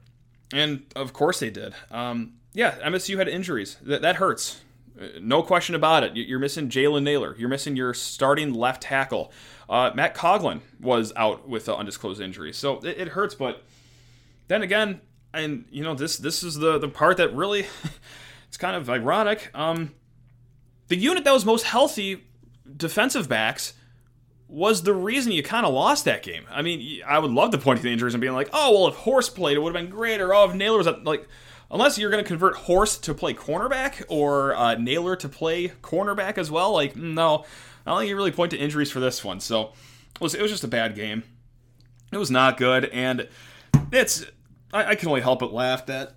and 0.52 0.84
of 0.94 1.12
course 1.12 1.40
they 1.40 1.50
did. 1.50 1.74
Um, 1.90 2.34
yeah, 2.52 2.78
MSU 2.80 3.18
had 3.18 3.28
injuries. 3.28 3.76
That, 3.82 4.02
that 4.02 4.16
hurts. 4.16 4.60
No 5.20 5.42
question 5.42 5.74
about 5.74 6.04
it. 6.04 6.16
You're 6.16 6.38
missing 6.38 6.68
Jalen 6.68 7.02
Nailor. 7.02 7.34
You're 7.38 7.48
missing 7.48 7.76
your 7.76 7.94
starting 7.94 8.52
left 8.52 8.82
tackle. 8.82 9.32
Uh, 9.68 9.92
Matt 9.94 10.14
Coghlin 10.14 10.60
was 10.80 11.12
out 11.16 11.48
with 11.48 11.68
an 11.68 11.76
undisclosed 11.76 12.20
injury, 12.20 12.52
so 12.52 12.78
it, 12.78 12.98
it, 12.98 13.08
hurts. 13.08 13.34
But 13.34 13.62
then 14.48 14.62
again, 14.62 15.00
and 15.32 15.64
you 15.70 15.84
know 15.84 15.94
this 15.94 16.18
this 16.18 16.42
is 16.42 16.56
the 16.56 16.78
the 16.78 16.88
part 16.88 17.18
that 17.18 17.34
really 17.34 17.66
it's 18.48 18.56
kind 18.56 18.76
of 18.76 18.90
ironic. 18.90 19.50
Um, 19.54 19.94
the 20.88 20.96
unit 20.96 21.22
that 21.24 21.32
was 21.32 21.44
most 21.44 21.64
healthy, 21.64 22.24
defensive 22.76 23.28
backs, 23.28 23.74
was 24.48 24.82
the 24.82 24.92
reason 24.92 25.30
you 25.30 25.44
kind 25.44 25.64
of 25.64 25.72
lost 25.72 26.04
that 26.04 26.24
game. 26.24 26.44
I 26.50 26.62
mean, 26.62 27.00
I 27.06 27.20
would 27.20 27.30
love 27.30 27.52
to 27.52 27.58
point 27.58 27.78
to 27.78 27.84
the 27.84 27.92
injuries 27.92 28.14
and 28.14 28.20
being 28.20 28.34
like, 28.34 28.50
oh 28.52 28.72
well, 28.72 28.88
if 28.88 28.96
Horst 28.96 29.36
played, 29.36 29.56
it 29.56 29.60
would 29.60 29.74
have 29.74 29.82
been 29.82 29.90
great, 29.90 30.20
or 30.20 30.34
oh, 30.34 30.50
if 30.50 30.54
Nailor 30.56 30.78
was 30.78 30.88
like 31.04 31.28
unless 31.70 31.98
you're 31.98 32.10
going 32.10 32.22
to 32.22 32.28
convert 32.28 32.56
Horst 32.56 33.04
to 33.04 33.14
play 33.14 33.34
cornerback 33.34 34.02
or 34.08 34.54
uh, 34.54 34.74
Nailor 34.74 35.16
to 35.16 35.28
play 35.28 35.68
cornerback 35.82 36.38
as 36.38 36.50
well. 36.50 36.72
Like, 36.72 36.96
no, 36.96 37.44
I 37.86 37.90
don't 37.90 37.98
think 38.00 38.08
you 38.08 38.16
really 38.16 38.32
point 38.32 38.50
to 38.50 38.58
injuries 38.58 38.90
for 38.90 39.00
this 39.00 39.24
one. 39.24 39.40
So 39.40 39.72
it 40.14 40.20
was, 40.20 40.34
it 40.34 40.42
was 40.42 40.50
just 40.50 40.64
a 40.64 40.68
bad 40.68 40.94
game. 40.94 41.22
It 42.12 42.18
was 42.18 42.30
not 42.30 42.56
good, 42.56 42.86
and 42.86 43.28
it's 43.92 44.24
I, 44.72 44.84
I 44.84 44.94
can 44.94 45.08
only 45.08 45.20
help 45.20 45.38
but 45.38 45.52
laugh 45.52 45.86
that, 45.86 46.14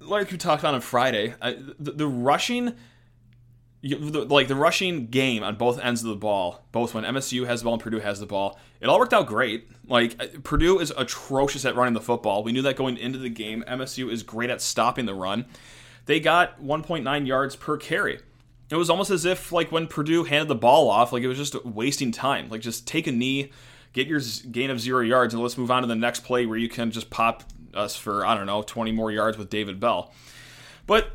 like 0.00 0.30
we 0.30 0.38
talked 0.38 0.64
on 0.64 0.74
on 0.74 0.80
Friday, 0.80 1.34
I, 1.40 1.56
the, 1.78 1.92
the 1.92 2.06
rushing 2.08 2.74
like 3.82 4.46
the 4.46 4.54
rushing 4.54 5.06
game 5.06 5.42
on 5.42 5.56
both 5.56 5.80
ends 5.80 6.02
of 6.02 6.08
the 6.08 6.16
ball, 6.16 6.64
both 6.70 6.94
when 6.94 7.04
MSU 7.04 7.46
has 7.46 7.60
the 7.60 7.64
ball 7.64 7.74
and 7.74 7.82
Purdue 7.82 7.98
has 7.98 8.20
the 8.20 8.26
ball, 8.26 8.58
it 8.80 8.88
all 8.88 8.98
worked 8.98 9.12
out 9.12 9.26
great. 9.26 9.68
Like 9.86 10.16
uh, 10.22 10.26
Purdue 10.44 10.78
is 10.78 10.92
atrocious 10.96 11.64
at 11.64 11.74
running 11.74 11.94
the 11.94 12.00
football. 12.00 12.44
We 12.44 12.52
knew 12.52 12.62
that 12.62 12.76
going 12.76 12.96
into 12.96 13.18
the 13.18 13.28
game. 13.28 13.64
MSU 13.66 14.10
is 14.10 14.22
great 14.22 14.50
at 14.50 14.60
stopping 14.60 15.06
the 15.06 15.14
run. 15.14 15.46
They 16.06 16.20
got 16.20 16.62
1.9 16.62 17.26
yards 17.26 17.56
per 17.56 17.76
carry. 17.76 18.20
It 18.70 18.76
was 18.76 18.88
almost 18.88 19.10
as 19.10 19.24
if 19.24 19.50
like 19.50 19.72
when 19.72 19.88
Purdue 19.88 20.24
handed 20.24 20.48
the 20.48 20.54
ball 20.54 20.88
off, 20.88 21.12
like 21.12 21.22
it 21.22 21.28
was 21.28 21.38
just 21.38 21.64
wasting 21.64 22.12
time. 22.12 22.48
Like 22.48 22.60
just 22.60 22.86
take 22.86 23.08
a 23.08 23.12
knee, 23.12 23.50
get 23.92 24.06
your 24.06 24.20
gain 24.50 24.70
of 24.70 24.80
zero 24.80 25.00
yards, 25.00 25.34
and 25.34 25.42
let's 25.42 25.58
move 25.58 25.70
on 25.70 25.82
to 25.82 25.88
the 25.88 25.96
next 25.96 26.20
play 26.20 26.46
where 26.46 26.56
you 26.56 26.68
can 26.68 26.92
just 26.92 27.10
pop 27.10 27.42
us 27.74 27.96
for 27.96 28.24
I 28.24 28.36
don't 28.36 28.46
know 28.46 28.62
20 28.62 28.92
more 28.92 29.10
yards 29.10 29.36
with 29.36 29.50
David 29.50 29.80
Bell. 29.80 30.12
But 30.86 31.10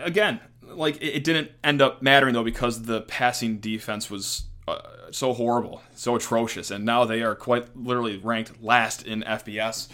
again, 0.00 0.40
like 0.76 0.98
it, 1.00 1.24
didn't 1.24 1.50
end 1.62 1.80
up 1.82 2.02
mattering 2.02 2.34
though 2.34 2.44
because 2.44 2.82
the 2.82 3.02
passing 3.02 3.58
defense 3.58 4.10
was 4.10 4.44
uh, 4.68 4.78
so 5.10 5.32
horrible, 5.32 5.82
so 5.94 6.16
atrocious, 6.16 6.70
and 6.70 6.84
now 6.84 7.04
they 7.04 7.22
are 7.22 7.34
quite 7.34 7.76
literally 7.76 8.16
ranked 8.16 8.62
last 8.62 9.06
in 9.06 9.22
FBS. 9.22 9.88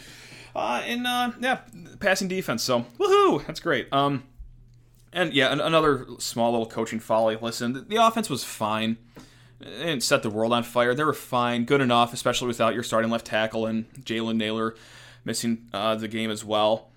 Uh, 0.54 0.82
in 0.86 1.06
uh, 1.06 1.32
yeah, 1.40 1.60
passing 2.00 2.28
defense. 2.28 2.62
So 2.62 2.86
woohoo, 2.98 3.46
that's 3.46 3.60
great. 3.60 3.92
Um, 3.92 4.24
and 5.12 5.32
yeah, 5.32 5.52
an- 5.52 5.60
another 5.60 6.06
small 6.18 6.50
little 6.50 6.66
coaching 6.66 7.00
folly. 7.00 7.36
Listen, 7.40 7.72
the, 7.72 7.80
the 7.80 7.96
offense 7.96 8.28
was 8.28 8.44
fine. 8.44 8.96
It 9.60 9.64
didn't 9.64 10.02
set 10.02 10.22
the 10.22 10.30
world 10.30 10.52
on 10.52 10.62
fire. 10.62 10.94
They 10.94 11.04
were 11.04 11.12
fine, 11.12 11.64
good 11.64 11.80
enough, 11.80 12.12
especially 12.12 12.46
without 12.46 12.74
your 12.74 12.82
starting 12.82 13.10
left 13.10 13.26
tackle 13.26 13.66
and 13.66 13.92
Jalen 14.04 14.36
Nailor 14.36 14.76
missing 15.24 15.68
uh, 15.72 15.94
the 15.96 16.08
game 16.08 16.30
as 16.30 16.44
well. 16.44 16.90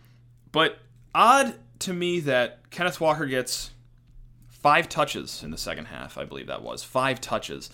But 0.52 0.78
odd 1.16 1.56
to 1.82 1.94
me 1.94 2.20
that 2.22 2.70
Kenneth 2.70 3.00
Walker 3.00 3.26
gets 3.26 3.72
five 4.48 4.88
touches 4.88 5.44
in 5.44 5.52
the 5.52 5.58
second 5.58 5.86
half, 5.86 6.18
I 6.18 6.26
believe 6.26 6.48
that 6.48 6.62
was. 6.62 6.84
Five 6.84 7.20
touches. 7.20 7.70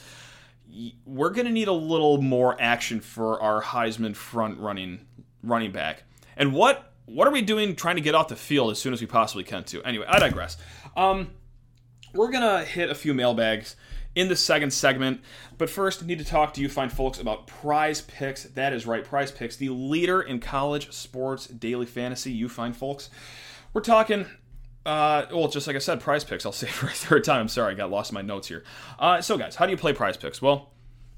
we're 1.05 1.29
going 1.29 1.45
to 1.45 1.51
need 1.51 1.67
a 1.67 1.73
little 1.73 2.21
more 2.21 2.55
action 2.59 2.99
for 2.99 3.41
our 3.41 3.61
Heisman 3.61 4.15
front 4.15 4.59
running 4.59 5.05
running 5.43 5.71
back. 5.71 6.03
And 6.35 6.53
what 6.53 6.93
what 7.05 7.25
are 7.27 7.31
we 7.31 7.41
doing 7.41 7.75
trying 7.75 7.95
to 7.95 8.01
get 8.01 8.15
off 8.15 8.27
the 8.27 8.35
field 8.35 8.69
as 8.71 8.79
soon 8.79 8.93
as 8.93 8.99
we 8.99 9.07
possibly 9.07 9.43
can 9.43 9.63
to? 9.65 9.81
Anyway, 9.83 10.05
I 10.07 10.19
digress. 10.19 10.57
Um, 10.95 11.31
we're 12.13 12.31
gonna 12.31 12.65
hit 12.65 12.89
a 12.89 12.95
few 12.95 13.13
mailbags 13.13 13.75
in 14.15 14.27
the 14.27 14.35
second 14.35 14.71
segment, 14.71 15.21
but 15.57 15.69
first, 15.69 16.01
I 16.01 16.05
need 16.05 16.19
to 16.19 16.25
talk 16.25 16.53
to 16.55 16.61
you 16.61 16.67
fine 16.67 16.89
folks 16.89 17.19
about 17.19 17.47
Prize 17.47 18.01
Picks. 18.01 18.43
That 18.43 18.73
is 18.73 18.85
right, 18.85 19.03
Prize 19.03 19.31
Picks, 19.31 19.55
the 19.55 19.69
leader 19.69 20.21
in 20.21 20.39
college 20.39 20.91
sports 20.91 21.47
daily 21.47 21.85
fantasy. 21.85 22.31
You 22.31 22.49
fine 22.49 22.73
folks. 22.73 23.09
We're 23.77 23.81
talking 23.81 24.25
uh, 24.87 25.27
well, 25.31 25.49
just 25.49 25.67
like 25.67 25.75
I 25.75 25.79
said, 25.79 25.99
prize 25.99 26.23
picks. 26.23 26.47
I'll 26.47 26.51
say 26.51 26.65
for 26.71 26.87
a 26.87 26.89
third 26.89 27.23
time. 27.23 27.41
I'm 27.41 27.47
sorry, 27.47 27.73
I 27.75 27.77
got 27.77 27.91
lost 27.91 28.09
in 28.09 28.15
my 28.15 28.23
notes 28.23 28.47
here. 28.47 28.63
Uh, 28.97 29.21
so, 29.21 29.37
guys, 29.37 29.55
how 29.55 29.67
do 29.67 29.71
you 29.71 29.77
play 29.77 29.93
prize 29.93 30.17
picks? 30.17 30.41
Well, 30.41 30.71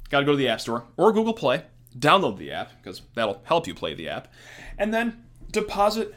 got 0.10 0.20
to 0.20 0.26
go 0.26 0.34
to 0.34 0.38
the 0.38 0.50
App 0.50 0.60
Store 0.60 0.84
or 0.98 1.14
Google 1.14 1.32
Play, 1.32 1.64
download 1.98 2.38
the 2.38 2.52
app 2.52 2.74
because 2.84 3.02
that'll 3.16 3.40
help 3.46 3.66
you 3.66 3.74
play 3.74 3.94
the 3.94 4.10
app, 4.10 4.28
and 4.78 4.94
then 4.94 5.24
deposit, 5.50 6.14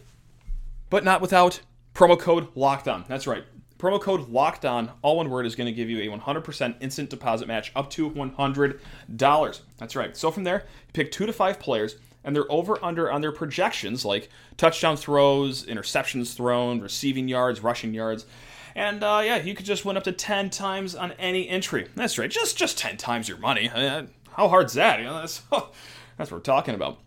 but 0.91 1.05
not 1.05 1.21
without 1.21 1.61
promo 1.95 2.19
code 2.19 2.49
Locked 2.57 2.89
On. 2.89 3.05
That's 3.07 3.29
right. 3.29 3.45
Promo 3.79 4.01
code 4.01 4.29
Locked 4.29 4.65
On, 4.65 4.91
all 5.03 5.19
one 5.19 5.31
word, 5.31 5.47
is 5.47 5.55
going 5.55 5.69
to 5.69 5.73
give 5.73 5.89
you 5.89 6.13
a 6.13 6.19
100% 6.19 6.75
instant 6.81 7.09
deposit 7.09 7.47
match 7.47 7.71
up 7.77 7.89
to 7.91 8.11
$100. 8.11 9.61
That's 9.79 9.95
right. 9.95 10.17
So 10.17 10.33
from 10.33 10.43
there, 10.43 10.65
you 10.89 10.93
pick 10.93 11.13
two 11.13 11.25
to 11.25 11.33
five 11.33 11.61
players 11.61 11.99
and 12.25 12.35
they're 12.35 12.51
over 12.51 12.83
under 12.85 13.11
on 13.11 13.21
their 13.21 13.33
projections 13.33 14.05
like 14.05 14.29
touchdown 14.57 14.97
throws, 14.97 15.65
interceptions 15.67 16.35
thrown, 16.35 16.81
receiving 16.81 17.29
yards, 17.29 17.63
rushing 17.63 17.95
yards. 17.95 18.27
And 18.75 19.03
uh, 19.03 19.23
yeah, 19.25 19.37
you 19.37 19.55
could 19.55 19.67
just 19.67 19.85
win 19.85 19.97
up 19.97 20.05
to 20.05 20.13
10 20.13 20.51
times 20.51 20.95
on 20.95 21.13
any 21.13 21.49
entry. 21.49 21.89
That's 21.95 22.19
right, 22.19 22.31
just 22.31 22.57
just 22.57 22.79
10 22.79 22.97
times 22.97 23.29
your 23.29 23.39
money. 23.39 23.69
Uh, 23.69 24.05
how 24.37 24.49
hard's 24.49 24.75
that? 24.75 24.99
You 24.99 25.07
know, 25.07 25.15
that's, 25.15 25.39
that's 25.51 26.31
what 26.31 26.33
we're 26.33 26.41
talking 26.41 26.75
about. 26.75 26.99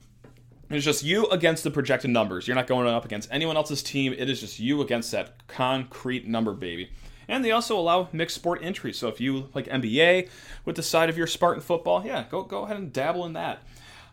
It's 0.69 0.85
just 0.85 1.03
you 1.03 1.27
against 1.27 1.63
the 1.63 1.71
projected 1.71 2.09
numbers. 2.09 2.47
You're 2.47 2.55
not 2.55 2.67
going 2.67 2.87
up 2.87 3.05
against 3.05 3.29
anyone 3.31 3.55
else's 3.55 3.83
team. 3.83 4.13
It 4.17 4.29
is 4.29 4.41
just 4.41 4.59
you 4.59 4.81
against 4.81 5.11
that 5.11 5.47
concrete 5.47 6.27
number, 6.27 6.53
baby. 6.53 6.89
And 7.27 7.43
they 7.43 7.51
also 7.51 7.77
allow 7.77 8.09
mixed 8.11 8.35
sport 8.35 8.59
entries. 8.63 8.97
So 8.97 9.07
if 9.07 9.19
you 9.19 9.49
like 9.53 9.67
NBA 9.67 10.29
with 10.63 10.75
the 10.75 10.83
side 10.83 11.09
of 11.09 11.17
your 11.17 11.27
Spartan 11.27 11.61
football, 11.61 12.05
yeah, 12.05 12.25
go 12.29 12.43
go 12.43 12.63
ahead 12.63 12.77
and 12.77 12.91
dabble 12.91 13.25
in 13.25 13.33
that. 13.33 13.63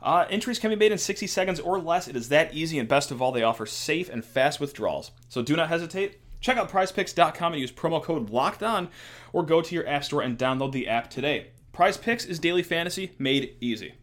Uh, 0.03 0.27
entries 0.29 0.59
can 0.59 0.71
be 0.71 0.77
made 0.77 0.93
in 0.93 0.99
60 0.99 1.27
seconds 1.27 1.61
or 1.61 1.79
less. 1.79 2.09
It 2.09 2.17
is 2.17 2.29
that 2.29 2.53
easy, 2.53 2.79
and 2.79 2.89
best 2.89 3.11
of 3.11 3.23
all, 3.23 3.31
they 3.31 3.43
offer 3.43 3.67
safe 3.67 4.09
and 4.09 4.25
fast 4.25 4.61
withdrawals. 4.61 5.13
So 5.29 5.43
do 5.43 5.55
not 5.55 5.69
hesitate. 5.69 6.19
Check 6.41 6.57
out 6.57 6.71
prizepicks.com 6.71 7.53
and 7.53 7.61
use 7.61 7.71
promo 7.71 8.03
code 8.03 8.31
LOCKED 8.31 8.63
ON, 8.65 8.89
or 9.33 9.45
go 9.45 9.63
to 9.63 9.75
your 9.75 9.89
app 9.89 10.05
store 10.05 10.23
and 10.23 10.37
download 10.37 10.73
the 10.73 10.89
app 10.89 11.09
today. 11.09 11.49
Prize 11.73 11.97
Picks 11.97 12.25
is 12.25 12.39
daily 12.39 12.63
fantasy 12.63 13.13
made 13.19 13.57
easy. 13.61 13.95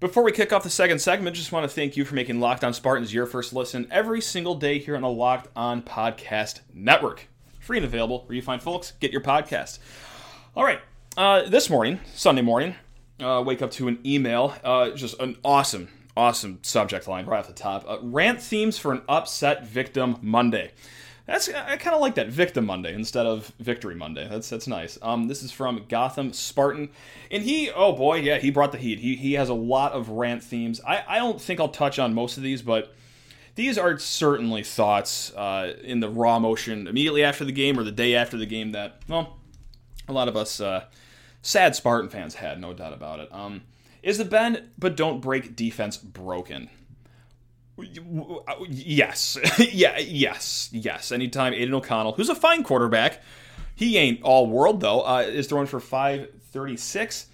Before 0.00 0.22
we 0.22 0.32
kick 0.32 0.50
off 0.50 0.62
the 0.62 0.70
second 0.70 0.98
segment, 1.00 1.36
just 1.36 1.52
want 1.52 1.64
to 1.64 1.68
thank 1.68 1.94
you 1.94 2.06
for 2.06 2.14
making 2.14 2.40
Locked 2.40 2.64
On 2.64 2.72
Spartans 2.72 3.12
your 3.12 3.26
first 3.26 3.52
listen 3.52 3.86
every 3.90 4.22
single 4.22 4.54
day 4.54 4.78
here 4.78 4.96
on 4.96 5.02
the 5.02 5.10
Locked 5.10 5.48
On 5.54 5.82
Podcast 5.82 6.60
Network. 6.72 7.28
Free 7.60 7.76
and 7.76 7.84
available 7.84 8.24
where 8.24 8.34
you 8.34 8.40
find 8.40 8.62
folks 8.62 8.92
get 9.00 9.12
your 9.12 9.20
podcast. 9.20 9.78
All 10.56 10.64
right, 10.64 10.80
uh, 11.18 11.42
this 11.42 11.68
morning, 11.68 12.00
Sunday 12.14 12.40
morning, 12.40 12.74
uh, 13.20 13.42
wake 13.44 13.62
up 13.62 13.70
to 13.72 13.88
an 13.88 13.98
email. 14.04 14.54
Uh, 14.62 14.90
just 14.90 15.18
an 15.20 15.36
awesome, 15.44 15.88
awesome 16.16 16.58
subject 16.62 17.06
line 17.08 17.26
right 17.26 17.38
off 17.38 17.46
the 17.46 17.52
top. 17.52 17.84
Uh, 17.88 17.98
rant 18.02 18.40
themes 18.40 18.78
for 18.78 18.92
an 18.92 19.02
upset 19.08 19.66
victim 19.66 20.16
Monday. 20.22 20.72
That's 21.26 21.48
I 21.48 21.76
kind 21.76 21.94
of 21.94 22.00
like 22.00 22.16
that 22.16 22.28
victim 22.28 22.66
Monday 22.66 22.92
instead 22.92 23.24
of 23.24 23.52
victory 23.60 23.94
Monday. 23.94 24.26
That's 24.28 24.48
that's 24.48 24.66
nice. 24.66 24.98
Um, 25.00 25.28
this 25.28 25.44
is 25.44 25.52
from 25.52 25.84
Gotham 25.88 26.32
Spartan, 26.32 26.88
and 27.30 27.44
he 27.44 27.70
oh 27.70 27.92
boy 27.92 28.16
yeah 28.16 28.38
he 28.38 28.50
brought 28.50 28.72
the 28.72 28.78
heat. 28.78 28.98
He 28.98 29.14
he 29.14 29.34
has 29.34 29.48
a 29.48 29.54
lot 29.54 29.92
of 29.92 30.08
rant 30.08 30.42
themes. 30.42 30.80
I 30.84 31.04
I 31.06 31.18
don't 31.18 31.40
think 31.40 31.60
I'll 31.60 31.68
touch 31.68 32.00
on 32.00 32.14
most 32.14 32.36
of 32.36 32.42
these, 32.42 32.62
but 32.62 32.92
these 33.54 33.78
are 33.78 33.96
certainly 33.98 34.64
thoughts 34.64 35.32
uh, 35.34 35.74
in 35.84 36.00
the 36.00 36.08
raw 36.08 36.40
motion 36.40 36.88
immediately 36.88 37.22
after 37.22 37.44
the 37.44 37.52
game 37.52 37.78
or 37.78 37.84
the 37.84 37.92
day 37.92 38.14
after 38.16 38.36
the 38.36 38.46
game 38.46 38.72
that 38.72 39.00
well 39.06 39.36
a 40.08 40.12
lot 40.12 40.26
of 40.26 40.36
us 40.36 40.60
uh, 40.60 40.84
sad 41.42 41.76
Spartan 41.76 42.10
fans 42.10 42.34
had, 42.34 42.60
no 42.60 42.72
doubt 42.72 42.92
about 42.92 43.20
it. 43.20 43.28
Um, 43.32 43.62
is 44.02 44.18
the 44.18 44.24
bend 44.24 44.62
but 44.78 44.96
don't 44.96 45.20
break 45.20 45.56
defense 45.56 45.96
broken? 45.96 46.70
Yes, 48.68 49.38
yeah, 49.58 49.98
yes, 49.98 50.68
yes. 50.72 51.12
Anytime 51.12 51.54
Aidan 51.54 51.74
O'Connell, 51.74 52.12
who's 52.12 52.28
a 52.28 52.34
fine 52.34 52.62
quarterback, 52.62 53.22
he 53.74 53.96
ain't 53.96 54.22
all 54.22 54.46
world 54.46 54.80
though, 54.80 55.00
uh, 55.00 55.20
is 55.20 55.46
throwing 55.46 55.66
for 55.66 55.80
five 55.80 56.28
thirty 56.52 56.76
six. 56.76 57.26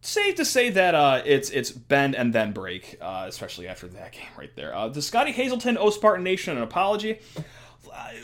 Safe 0.00 0.36
to 0.36 0.44
say 0.44 0.70
that 0.70 0.94
uh, 0.94 1.22
it's 1.24 1.50
it's 1.50 1.70
bend 1.70 2.14
and 2.14 2.32
then 2.32 2.52
break, 2.52 2.96
uh, 3.00 3.26
especially 3.28 3.68
after 3.68 3.86
that 3.88 4.12
game 4.12 4.28
right 4.36 4.54
there. 4.56 4.74
Uh, 4.74 4.88
the 4.88 5.02
Scottie 5.02 5.32
Hazelton 5.32 5.78
O 5.78 5.90
Spartan 5.90 6.24
Nation 6.24 6.56
an 6.56 6.62
apology 6.62 7.20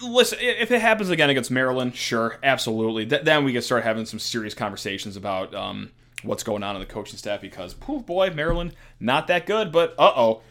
listen, 0.02 0.38
if 0.40 0.71
it 0.71 0.81
happens 0.81 1.11
again 1.11 1.31
against 1.31 1.50
Maryland, 1.50 1.95
sure, 1.95 2.38
absolutely. 2.42 3.07
Th- 3.07 3.23
then 3.23 3.45
we 3.45 3.52
can 3.52 3.62
start 3.62 3.85
having 3.85 4.07
some 4.07 4.19
serious 4.19 4.54
conversations 4.54 5.16
about 5.16 5.54
um, 5.54 5.90
what's 6.23 6.42
going 6.42 6.62
on 6.62 6.76
in 6.76 6.81
the 6.81 6.87
coaching 6.87 7.19
staff 7.19 7.40
because, 7.40 7.75
poof, 7.75 8.07
boy, 8.07 8.31
Maryland, 8.31 8.75
not 9.00 9.26
that 9.28 9.47
good, 9.47 9.73
but 9.73 9.95
uh 9.99 10.12
oh. 10.16 10.42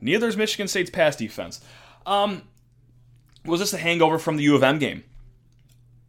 Neither 0.00 0.26
is 0.26 0.36
Michigan 0.36 0.66
State's 0.66 0.90
pass 0.90 1.14
defense. 1.14 1.60
Um, 2.06 2.42
was 3.44 3.60
this 3.60 3.72
a 3.72 3.78
hangover 3.78 4.18
from 4.18 4.36
the 4.36 4.42
U 4.44 4.56
of 4.56 4.62
M 4.62 4.78
game? 4.78 5.04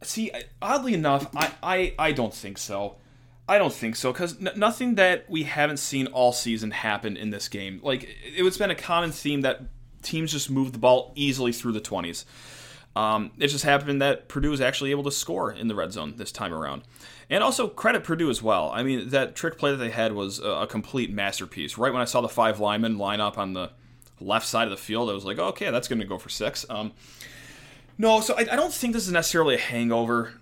See, 0.02 0.32
oddly 0.60 0.94
enough, 0.94 1.34
I, 1.36 1.50
I, 1.62 1.94
I 1.98 2.12
don't 2.12 2.34
think 2.34 2.58
so. 2.58 2.96
I 3.48 3.58
don't 3.58 3.72
think 3.72 3.96
so 3.96 4.12
because 4.12 4.38
n- 4.38 4.52
nothing 4.56 4.94
that 4.96 5.28
we 5.28 5.44
haven't 5.44 5.76
seen 5.76 6.06
all 6.08 6.32
season 6.32 6.70
happened 6.70 7.18
in 7.18 7.30
this 7.30 7.48
game. 7.48 7.80
Like 7.82 8.04
it, 8.04 8.10
it's 8.44 8.58
been 8.58 8.70
a 8.70 8.74
common 8.74 9.12
theme 9.12 9.42
that 9.42 9.62
teams 10.04 10.32
just 10.32 10.50
moved 10.50 10.74
the 10.74 10.78
ball 10.78 11.12
easily 11.16 11.52
through 11.52 11.72
the 11.72 11.80
20s. 11.80 12.24
Um, 12.96 13.32
it 13.38 13.48
just 13.48 13.64
happened 13.64 14.00
that 14.02 14.28
Purdue 14.28 14.50
was 14.50 14.60
actually 14.60 14.92
able 14.92 15.02
to 15.04 15.10
score 15.10 15.50
in 15.50 15.66
the 15.66 15.74
red 15.74 15.92
zone 15.92 16.14
this 16.16 16.30
time 16.30 16.54
around. 16.54 16.82
And 17.28 17.42
also 17.42 17.66
credit 17.68 18.04
Purdue 18.04 18.30
as 18.30 18.42
well. 18.42 18.70
I 18.72 18.82
mean, 18.82 19.08
that 19.08 19.34
trick 19.34 19.58
play 19.58 19.72
that 19.72 19.78
they 19.78 19.90
had 19.90 20.12
was 20.12 20.38
a, 20.38 20.66
complete 20.68 21.12
masterpiece. 21.12 21.76
Right 21.76 21.92
when 21.92 22.02
I 22.02 22.04
saw 22.04 22.20
the 22.20 22.28
five 22.28 22.60
linemen 22.60 22.98
line 22.98 23.20
up 23.20 23.38
on 23.38 23.52
the 23.52 23.70
left 24.20 24.46
side 24.46 24.64
of 24.64 24.70
the 24.70 24.76
field, 24.76 25.10
I 25.10 25.14
was 25.14 25.24
like, 25.24 25.38
okay, 25.38 25.70
that's 25.70 25.88
going 25.88 26.00
to 26.00 26.04
go 26.04 26.18
for 26.18 26.28
six. 26.28 26.64
Um, 26.70 26.92
no, 27.98 28.20
so 28.20 28.34
I, 28.34 28.40
I, 28.40 28.56
don't 28.56 28.72
think 28.72 28.92
this 28.92 29.06
is 29.06 29.12
necessarily 29.12 29.54
a 29.54 29.58
hangover 29.58 30.34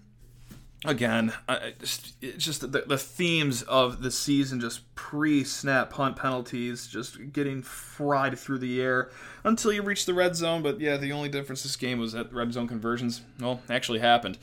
again, 0.84 1.32
just, 1.80 2.14
it's 2.20 2.44
just 2.44 2.60
the, 2.72 2.84
the, 2.86 2.98
themes 2.98 3.62
of 3.62 4.02
the 4.02 4.10
season, 4.10 4.60
just 4.60 4.94
pre-snap 4.94 5.90
punt 5.90 6.16
penalties, 6.16 6.86
just 6.86 7.32
getting 7.32 7.62
fried 7.62 8.38
through 8.38 8.58
the 8.58 8.80
air 8.80 9.10
until 9.44 9.72
you 9.72 9.82
reach 9.82 10.06
the 10.06 10.14
red 10.14 10.34
zone. 10.34 10.62
But 10.62 10.80
yeah, 10.80 10.96
the 10.96 11.12
only 11.12 11.28
difference 11.28 11.62
this 11.62 11.76
game 11.76 11.98
was 11.98 12.12
that 12.12 12.32
red 12.32 12.52
zone 12.52 12.68
conversions, 12.68 13.22
well, 13.40 13.60
actually 13.68 14.00
happened. 14.00 14.38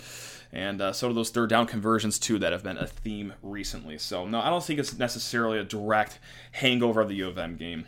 And 0.51 0.81
uh, 0.81 0.93
so 0.93 1.07
do 1.07 1.13
those 1.13 1.29
third 1.29 1.49
down 1.49 1.67
conversions 1.67 2.17
too 2.17 2.39
that 2.39 2.51
have 2.51 2.63
been 2.63 2.77
a 2.77 2.87
theme 2.87 3.33
recently. 3.43 3.97
So 3.97 4.25
no, 4.25 4.39
I 4.39 4.49
don't 4.49 4.63
think 4.63 4.79
it's 4.79 4.97
necessarily 4.97 5.59
a 5.59 5.63
direct 5.63 6.19
hangover 6.53 7.01
of 7.01 7.09
the 7.09 7.15
U 7.15 7.27
of 7.27 7.37
M 7.37 7.55
game 7.55 7.85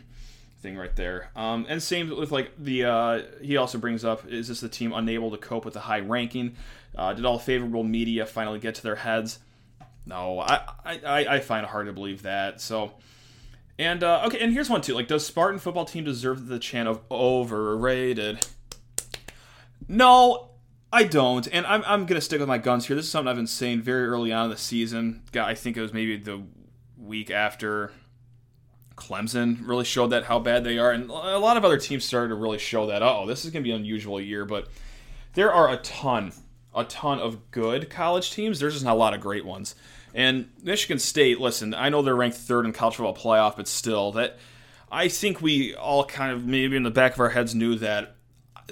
thing 0.60 0.76
right 0.76 0.94
there. 0.94 1.30
Um, 1.34 1.66
and 1.68 1.82
same 1.82 2.16
with 2.16 2.30
like 2.30 2.52
the 2.56 2.84
uh, 2.84 3.22
he 3.40 3.56
also 3.56 3.78
brings 3.78 4.04
up 4.04 4.26
is 4.28 4.48
this 4.48 4.60
the 4.60 4.68
team 4.68 4.92
unable 4.92 5.30
to 5.32 5.36
cope 5.36 5.64
with 5.64 5.74
the 5.74 5.80
high 5.80 6.00
ranking? 6.00 6.54
Uh, 6.94 7.12
did 7.14 7.24
all 7.24 7.38
favorable 7.38 7.84
media 7.84 8.26
finally 8.26 8.58
get 8.58 8.74
to 8.76 8.82
their 8.82 8.96
heads? 8.96 9.38
No, 10.04 10.40
I, 10.40 10.66
I, 10.84 11.26
I 11.28 11.40
find 11.40 11.64
it 11.64 11.70
hard 11.70 11.86
to 11.86 11.92
believe 11.92 12.22
that. 12.22 12.60
So, 12.60 12.92
and 13.78 14.02
uh, 14.02 14.24
okay, 14.26 14.40
and 14.40 14.52
here's 14.52 14.68
one 14.68 14.80
too. 14.80 14.94
Like, 14.94 15.08
does 15.08 15.24
Spartan 15.24 15.60
football 15.60 15.84
team 15.84 16.04
deserve 16.04 16.48
the 16.48 16.58
chant 16.58 16.88
of 16.88 17.00
overrated? 17.10 18.46
No, 19.88 20.50
I 20.92 21.04
don't, 21.04 21.46
and 21.52 21.66
I'm, 21.66 21.82
I'm 21.86 22.06
gonna 22.06 22.20
stick 22.20 22.40
with 22.40 22.48
my 22.48 22.58
guns 22.58 22.86
here. 22.86 22.96
This 22.96 23.06
is 23.06 23.10
something 23.10 23.28
I've 23.28 23.36
been 23.36 23.46
saying 23.46 23.82
very 23.82 24.06
early 24.06 24.32
on 24.32 24.44
in 24.44 24.50
the 24.50 24.56
season. 24.56 25.22
I 25.34 25.54
think 25.54 25.76
it 25.76 25.80
was 25.80 25.92
maybe 25.92 26.16
the 26.16 26.42
week 26.98 27.30
after 27.30 27.92
Clemson 28.96 29.66
really 29.66 29.84
showed 29.84 30.08
that 30.08 30.24
how 30.24 30.38
bad 30.38 30.64
they 30.64 30.78
are, 30.78 30.90
and 30.90 31.08
a 31.08 31.38
lot 31.38 31.56
of 31.56 31.64
other 31.64 31.78
teams 31.78 32.04
started 32.04 32.28
to 32.28 32.34
really 32.34 32.58
show 32.58 32.86
that. 32.88 33.02
Oh, 33.02 33.26
this 33.26 33.44
is 33.44 33.50
gonna 33.50 33.62
be 33.62 33.70
an 33.70 33.80
unusual 33.80 34.20
year, 34.20 34.44
but 34.44 34.68
there 35.34 35.52
are 35.52 35.70
a 35.70 35.76
ton 35.78 36.32
a 36.74 36.84
ton 36.84 37.18
of 37.18 37.50
good 37.50 37.90
college 37.90 38.32
teams. 38.32 38.58
There's 38.58 38.74
just 38.74 38.84
not 38.84 38.94
a 38.94 38.98
lot 38.98 39.14
of 39.14 39.20
great 39.20 39.44
ones. 39.44 39.74
And 40.14 40.50
Michigan 40.62 40.98
State, 40.98 41.40
listen, 41.40 41.74
I 41.74 41.88
know 41.88 42.02
they're 42.02 42.16
ranked 42.16 42.36
third 42.36 42.66
in 42.66 42.72
college 42.72 42.96
football 42.96 43.16
playoff, 43.16 43.56
but 43.56 43.66
still, 43.66 44.12
that 44.12 44.38
I 44.90 45.08
think 45.08 45.40
we 45.40 45.74
all 45.74 46.04
kind 46.04 46.32
of 46.32 46.44
maybe 46.44 46.76
in 46.76 46.82
the 46.82 46.90
back 46.90 47.14
of 47.14 47.20
our 47.20 47.30
heads 47.30 47.54
knew 47.54 47.76
that 47.76 48.16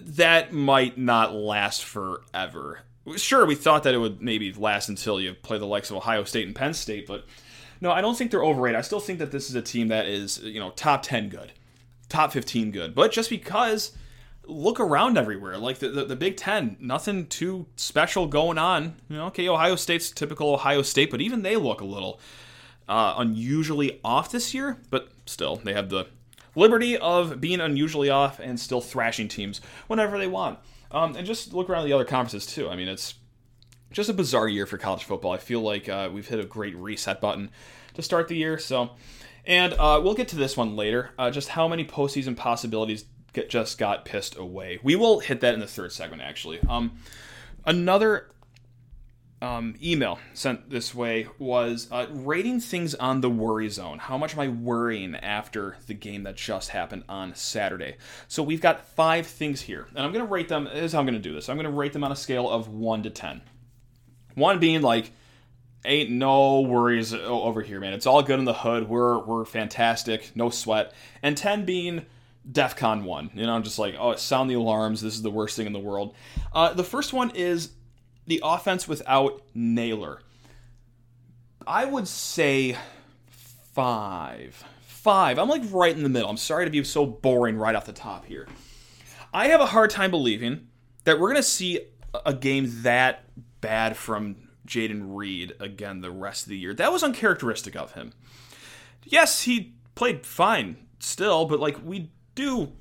that 0.01 0.53
might 0.53 0.99
not 0.99 1.35
last 1.35 1.85
forever. 1.85 2.81
Sure, 3.17 3.47
we 3.47 3.55
thought 3.55 3.85
that 3.85 3.95
it 3.95 3.99
would 3.99 4.21
maybe 4.21 4.53
last 4.53 4.89
until 4.89 5.21
you 5.21 5.33
play 5.33 5.59
the 5.59 5.67
likes 5.67 5.91
of 5.91 5.97
Ohio 5.97 6.25
State 6.25 6.47
and 6.47 6.55
Penn 6.55 6.75
State, 6.75 7.07
but 7.07 7.25
no, 7.81 7.91
I 7.91 8.03
don't 8.03 8.17
think 8.17 8.31
they're 8.31 8.45
overrated. 8.45 8.79
I 8.79 8.83
still 8.83 9.01
think 9.01 9.19
that 9.19 9.33
this 9.33 9.49
is 9.49 9.55
a 9.55 9.63
team 9.63 9.89
that 9.89 10.07
is, 10.07 10.39
you 10.43 10.61
know, 10.61 10.71
top 10.71 11.03
10 11.03 11.31
good, 11.31 11.53
top 12.11 12.33
15 12.33 12.71
good. 12.71 12.95
But 12.95 13.11
just 13.11 13.31
because 13.31 13.93
look 14.51 14.81
around 14.81 15.17
everywhere. 15.17 15.57
Like 15.57 15.79
the, 15.79 15.89
the, 15.89 16.05
the 16.05 16.17
Big 16.17 16.37
Ten, 16.37 16.77
nothing 16.81 17.27
too 17.27 17.67
special 17.77 18.27
going 18.27 18.59
on. 18.59 18.97
You 19.09 19.17
know, 19.17 19.27
okay, 19.27 19.49
Ohio 19.49 19.77
State's 19.77 20.11
typical 20.11 20.53
Ohio 20.53 20.83
State, 20.83 21.11
but 21.11 21.21
even 21.21 21.43
they 21.43 21.57
look 21.57 21.81
a 21.81 21.85
little 21.85 22.21
uh, 22.89 23.15
unusually 23.19 24.01
off 24.05 24.31
this 24.31 24.53
year. 24.53 24.79
But 24.91 25.11
still, 25.27 25.57
they 25.57 25.73
have 25.73 25.89
the 25.89 26.07
liberty 26.55 26.97
of 26.97 27.41
being 27.41 27.61
unusually 27.61 28.11
off 28.11 28.41
and 28.41 28.59
still 28.59 28.81
thrashing 28.81 29.29
teams 29.29 29.61
whenever 29.87 30.19
they 30.19 30.27
want. 30.27 30.59
Um, 30.91 31.15
and 31.17 31.27
just 31.27 31.53
look 31.53 31.71
around 31.71 31.87
the 31.87 31.93
other 31.93 32.05
conferences 32.05 32.53
too. 32.53 32.69
I 32.69 32.77
mean, 32.77 32.89
it's 32.89 33.15
just 33.93 34.11
a 34.11 34.15
bizarre 34.15 34.49
year 34.49 34.67
for 34.67 34.79
college 34.79 35.05
football. 35.05 35.33
I 35.33 35.39
feel 35.39 35.61
like 35.61 35.89
uh, 35.89 36.11
we've 36.13 36.27
hit 36.27 36.41
a 36.41 36.45
great 36.45 36.77
reset 36.77 37.21
button 37.21 37.51
to 37.95 38.03
start 38.03 38.29
the 38.29 38.37
year. 38.37 38.59
So, 38.59 38.91
and 39.45 39.73
uh, 39.75 40.01
we'll 40.03 40.15
get 40.15 40.29
to 40.29 40.37
this 40.37 40.57
one 40.57 40.77
later. 40.77 41.11
Uh, 41.19 41.31
just 41.31 41.51
how 41.51 41.69
many 41.69 41.85
postseason 41.85 42.37
possibilities 42.37 43.05
get, 43.33 43.51
just 43.51 43.79
got 43.79 44.05
pissed 44.05 44.37
away. 44.37 44.79
We 44.83 44.97
will 44.97 45.21
hit 45.21 45.41
that 45.41 45.55
in 45.55 45.61
the 45.61 45.67
third 45.67 45.93
segment, 45.93 46.23
actually. 46.23 46.61
Um, 46.69 46.99
another 47.65 48.31
um, 49.43 49.75
email 49.83 50.19
sent 50.35 50.69
this 50.69 50.95
way 50.95 51.27
was 51.39 51.89
uh, 51.91 52.07
rating 52.11 52.61
things 52.61 52.95
on 52.95 53.23
the 53.23 53.31
worry 53.31 53.69
zone. 53.71 53.99
How 53.99 54.19
much 54.19 54.35
am 54.35 54.41
I 54.41 54.49
worrying 54.49 55.15
after 55.15 55.77
the 55.87 55.95
game 55.95 56.25
that 56.25 56.37
just 56.37 56.71
happened 56.71 57.05
on 57.09 57.35
Saturday? 57.35 57.97
So 58.29 58.43
we've 58.43 58.61
got 58.61 58.87
five 58.87 59.27
things 59.27 59.63
here, 59.63 59.87
and 59.95 60.05
I'm 60.05 60.13
going 60.13 60.25
to 60.25 60.31
rate 60.31 60.49
them. 60.49 60.65
This 60.65 60.85
is 60.85 60.93
how 60.93 60.99
I'm 60.99 61.07
going 61.07 61.15
to 61.15 61.21
do 61.21 61.35
this. 61.35 61.49
I'm 61.49 61.57
going 61.57 61.65
to 61.65 61.71
rate 61.71 61.95
them 61.95 62.05
on 62.05 62.13
a 62.13 62.17
scale 62.17 62.51
of 62.51 62.69
one 62.69 63.03
to 63.05 63.11
ten. 63.11 63.41
One 64.35 64.59
being 64.59 64.83
like, 64.83 65.13
ain't 65.87 66.11
no 66.11 66.61
worries 66.61 67.15
over 67.15 67.63
here, 67.63 67.81
man. 67.81 67.95
It's 67.95 68.07
all 68.07 68.23
good 68.23 68.39
in 68.39 68.45
the 68.45 68.53
hood. 68.53 68.89
We're 68.89 69.19
we're 69.25 69.47
fantastic, 69.47 70.33
no 70.35 70.51
sweat. 70.51 70.93
And 71.23 71.35
ten 71.37 71.65
being 71.65 72.05
DEFCON 72.51 73.05
one. 73.05 73.31
You 73.35 73.47
know, 73.47 73.55
I'm 73.55 73.63
just 73.63 73.79
like 73.79 73.95
oh, 73.99 74.15
sound 74.17 74.51
the 74.51 74.55
alarms. 74.55 75.01
This 75.01 75.15
is 75.15 75.23
the 75.23 75.31
worst 75.31 75.57
thing 75.57 75.67
in 75.67 75.73
the 75.73 75.79
world. 75.79 76.15
Uh, 76.53 76.73
the 76.73 76.85
first 76.85 77.13
one 77.13 77.31
is 77.31 77.71
the 78.27 78.41
offense 78.43 78.89
without 78.89 79.43
Nailor. 79.55 80.23
I 81.67 81.85
would 81.85 82.09
say 82.09 82.77
five. 83.29 84.65
Five. 84.83 85.39
I'm 85.39 85.49
like 85.49 85.63
right 85.71 85.97
in 85.97 86.03
the 86.03 86.09
middle. 86.09 86.29
I'm 86.29 86.37
sorry 86.37 86.65
to 86.65 86.71
be 86.71 86.83
so 86.85 87.07
boring 87.07 87.57
right 87.57 87.75
off 87.75 87.87
the 87.87 87.93
top 87.93 88.27
here. 88.27 88.47
I 89.33 89.49
have 89.49 89.61
a 89.61 89.67
hard 89.67 89.91
time 89.91 90.11
believing 90.11 90.69
that 91.05 91.19
we're 91.19 91.29
going 91.29 91.37
to 91.37 91.43
see 91.43 91.81
a 92.27 92.35
game 92.35 92.83
that 92.83 93.25
bad 93.61 93.97
from 93.97 94.37
Jayden 94.67 95.17
Reed 95.17 95.55
again 95.61 96.01
the 96.01 96.11
rest 96.11 96.45
of 96.45 96.51
the 96.51 96.59
year. 96.59 96.75
That 96.75 96.93
was 96.93 97.03
uncharacteristic 97.03 97.77
of 97.77 97.93
him. 97.93 98.13
Yes, 99.05 99.43
he 99.43 99.75
played 99.95 100.27
fine 100.27 100.77
still, 100.99 101.47
but 101.47 101.61
like 101.61 101.85
we 101.85 102.11
do, 102.35 102.73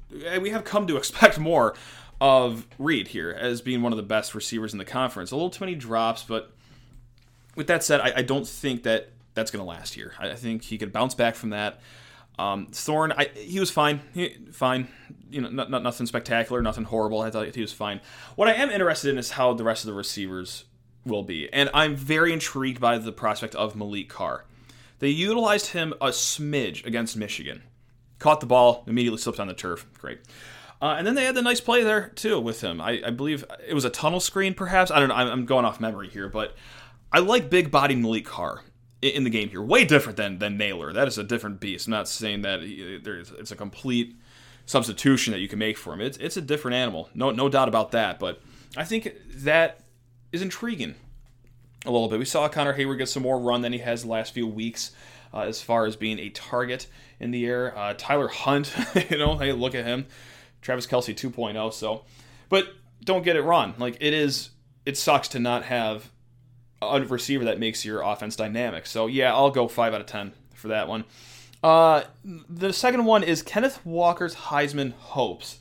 we 0.42 0.50
have 0.50 0.64
come 0.64 0.88
to 0.88 0.98
expect 0.98 1.40
more 1.40 1.76
of 2.22 2.68
Reed 2.78 3.10
here 3.10 3.32
as 3.32 3.62
being 3.62 3.82
one 3.82 3.94
of 3.94 3.98
the 3.98 4.04
best 4.04 4.36
receivers 4.36 4.74
in 4.74 4.80
the 4.80 4.86
conference. 4.86 5.32
A 5.32 5.36
little 5.36 5.50
too 5.50 5.64
many 5.64 5.76
drops, 5.76 6.24
but 6.24 6.52
with 7.56 7.68
that 7.68 7.84
said, 7.84 8.02
I, 8.02 8.14
I 8.18 8.22
don't 8.22 8.48
think 8.48 8.84
that 8.84 9.12
that's 9.34 9.52
going 9.52 9.64
to 9.64 9.70
last 9.70 9.94
here. 9.94 10.14
I, 10.20 10.34
think 10.36 10.64
he 10.64 10.78
could 10.78 10.92
bounce 10.92 11.16
back 11.16 11.36
from 11.36 11.52
that. 11.52 11.80
Um, 12.38 12.68
Thorne, 12.68 13.12
I, 13.12 13.30
he 13.36 13.60
was 13.60 13.70
fine. 13.72 14.02
He, 14.14 14.36
fine. 14.52 14.88
You 15.30 15.42
know, 15.42 15.50
not, 15.50 15.70
not, 15.70 15.84
nothing 15.84 16.08
spectacular, 16.08 16.62
nothing 16.62 16.86
horrible. 16.86 17.22
I 17.22 17.30
thought 17.30 17.54
he 17.54 17.62
was 17.62 17.74
fine. 17.74 18.02
What 18.36 18.48
I 18.48 18.54
am 18.54 18.70
interested 18.70 19.12
in 19.12 19.18
is 19.18 19.32
how 19.32 19.54
the 19.54 19.64
rest 19.64 19.84
of 19.84 19.88
the 19.88 19.94
receivers 19.94 20.66
will 21.06 21.24
be. 21.24 21.52
And 21.52 21.70
I'm 21.74 21.96
very 21.96 22.34
intrigued 22.34 22.80
by 22.80 22.98
the 22.98 23.12
prospect 23.12 23.56
of 23.56 23.76
Maliq 23.76 24.10
Carr. 24.10 24.46
They 25.00 25.10
utilized 25.10 25.68
him 25.68 25.94
a 26.02 26.08
smidge 26.08 26.86
against 26.86 27.16
Michigan. 27.16 27.64
Caught 28.20 28.42
the 28.42 28.46
ball, 28.46 28.84
immediately 28.86 29.18
slipped 29.18 29.40
on 29.40 29.48
the 29.48 29.54
turf. 29.54 29.86
Great. 29.98 30.20
Uh, 30.82 30.96
and 30.98 31.06
then 31.06 31.16
they 31.16 31.26
had 31.26 31.36
the 31.36 31.42
nice 31.42 31.60
play 31.60 31.84
there 31.84 32.10
too 32.10 32.40
with 32.40 32.62
him. 32.62 32.80
I, 32.80 33.02
I, 33.06 33.10
believe 33.10 33.44
it 33.68 33.74
was 33.74 33.84
a 33.84 33.90
tunnel 33.90 34.20
screen, 34.20 34.54
perhaps. 34.54 34.92
I 34.92 35.00
don't 35.00 35.10
know. 35.10 35.16
I'm 35.16 35.46
going 35.46 35.66
off 35.66 35.82
memory 35.82 36.10
here, 36.10 36.30
but 36.30 36.56
I 37.12 37.20
like 37.20 37.50
big 37.50 37.70
body 37.70 37.96
Maliq 37.96 38.26
Carr 38.26 38.64
in 39.02 39.24
the 39.24 39.30
game 39.30 39.50
here. 39.50 39.62
Way 39.62 39.84
different 39.86 40.18
than 40.18 40.40
than 40.40 40.58
Nailor. 40.58 40.94
That 40.94 41.08
is 41.08 41.18
a 41.18 41.24
different 41.24 41.60
beast. 41.60 41.88
I'm 41.88 41.92
not 41.92 42.08
saying 42.08 42.44
that 42.44 42.60
there's 43.04 43.32
it's 43.32 43.52
a 43.52 43.58
complete 43.58 44.16
substitution 44.66 45.34
that 45.34 45.40
you 45.40 45.48
can 45.48 45.60
make 45.60 45.78
for 45.78 45.94
him. 45.94 46.02
It's 46.02 46.18
it's 46.18 46.38
a 46.38 46.42
different 46.42 46.76
animal. 46.76 47.10
No 47.14 47.32
no 47.32 47.50
doubt 47.50 47.68
about 47.68 47.92
that. 47.92 48.20
But 48.20 48.42
I 48.78 48.86
think 48.86 49.14
that 49.36 49.82
is 50.32 50.42
intriguing 50.42 50.96
a 51.86 51.92
little 51.92 52.08
bit. 52.08 52.20
We 52.20 52.26
saw 52.26 52.48
Connor 52.48 52.78
Heyward 52.78 53.00
get 53.00 53.10
some 53.10 53.24
more 53.24 53.40
run 53.40 53.62
than 53.62 53.74
he 53.74 53.80
has 53.80 54.04
the 54.04 54.10
last 54.10 54.34
few 54.34 54.48
weeks 54.48 54.92
uh, 55.34 55.42
as 55.42 55.62
far 55.62 55.86
as 55.86 55.96
being 55.96 56.20
a 56.20 56.30
target 56.30 56.88
in 57.20 57.32
the 57.32 57.46
air. 57.46 57.78
Uh, 57.78 57.94
Tyler 57.98 58.28
Hunt, 58.28 58.74
you 59.10 59.18
know, 59.18 59.38
hey, 59.38 59.52
look 59.52 59.76
at 59.76 59.86
him. 59.86 60.06
Travis 60.62 60.88
Kelce 60.88 61.14
2.0. 61.14 61.74
So, 61.74 62.04
but 62.50 62.74
don't 63.04 63.24
get 63.24 63.36
it 63.36 63.42
wrong. 63.42 63.74
Like 63.78 63.98
it 64.00 64.14
is, 64.14 64.50
it 64.86 64.98
sucks 64.98 65.28
to 65.30 65.40
not 65.40 65.64
have 65.64 66.10
a 66.82 67.02
receiver 67.02 67.46
that 67.46 67.60
makes 67.60 67.86
your 67.86 68.02
offense 68.02 68.36
dynamic. 68.36 68.86
So 68.86 69.08
yeah, 69.08 69.34
I'll 69.34 69.52
go 69.52 69.68
five 69.68 69.94
out 69.94 70.02
of 70.02 70.08
ten 70.08 70.34
for 70.54 70.70
that 70.70 70.88
one. 70.88 71.06
Uh, 71.62 72.04
the 72.24 72.72
second 72.72 73.06
one 73.06 73.24
is 73.24 73.42
Kenneth 73.42 73.86
Walker's 73.86 74.36
Heisman 74.36 74.94
hopes. 74.94 75.60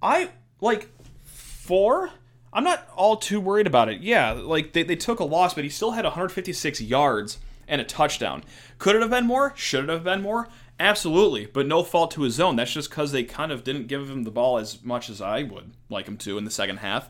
I 0.00 0.30
like 0.60 0.88
four. 1.24 2.10
I'm 2.52 2.64
not 2.64 2.88
all 2.94 3.16
too 3.16 3.40
worried 3.40 3.66
about 3.66 3.88
it. 3.88 4.00
Yeah, 4.00 4.32
like 4.32 4.72
they, 4.72 4.84
they 4.84 4.96
took 4.96 5.18
a 5.18 5.24
loss, 5.24 5.54
but 5.54 5.64
he 5.64 5.70
still 5.70 5.90
had 5.90 6.04
156 6.04 6.80
yards 6.80 7.38
and 7.68 7.80
a 7.80 7.84
touchdown. 7.84 8.44
Could 8.78 8.96
it 8.96 9.02
have 9.02 9.10
been 9.10 9.26
more? 9.26 9.52
Should 9.56 9.84
it 9.84 9.90
have 9.90 10.04
been 10.04 10.22
more? 10.22 10.48
Absolutely, 10.78 11.46
but 11.46 11.66
no 11.66 11.82
fault 11.82 12.10
to 12.12 12.22
his 12.22 12.38
own. 12.38 12.56
That's 12.56 12.72
just 12.72 12.90
because 12.90 13.12
they 13.12 13.24
kind 13.24 13.50
of 13.50 13.64
didn't 13.64 13.86
give 13.86 14.10
him 14.10 14.24
the 14.24 14.30
ball 14.30 14.58
as 14.58 14.82
much 14.84 15.08
as 15.08 15.20
I 15.22 15.42
would 15.42 15.72
like 15.88 16.06
him 16.06 16.18
to 16.18 16.36
in 16.36 16.44
the 16.44 16.50
second 16.50 16.78
half. 16.78 17.08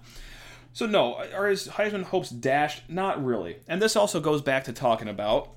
So, 0.72 0.86
no, 0.86 1.16
are 1.34 1.48
his 1.48 1.68
Heisman 1.68 2.04
hopes 2.04 2.30
dashed? 2.30 2.88
Not 2.88 3.24
really. 3.24 3.56
And 3.66 3.80
this 3.80 3.96
also 3.96 4.20
goes 4.20 4.42
back 4.42 4.64
to 4.64 4.72
talking 4.72 5.08
about 5.08 5.50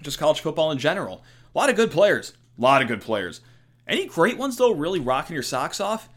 just 0.00 0.18
college 0.18 0.40
football 0.40 0.70
in 0.70 0.78
general. 0.78 1.22
A 1.54 1.58
lot 1.58 1.70
of 1.70 1.76
good 1.76 1.90
players. 1.90 2.32
A 2.56 2.60
lot 2.62 2.80
of 2.80 2.88
good 2.88 3.00
players. 3.00 3.40
Any 3.86 4.06
great 4.06 4.38
ones, 4.38 4.56
though, 4.56 4.72
really 4.72 5.00
rocking 5.00 5.34
your 5.34 5.42
socks 5.42 5.80
off? 5.80 6.08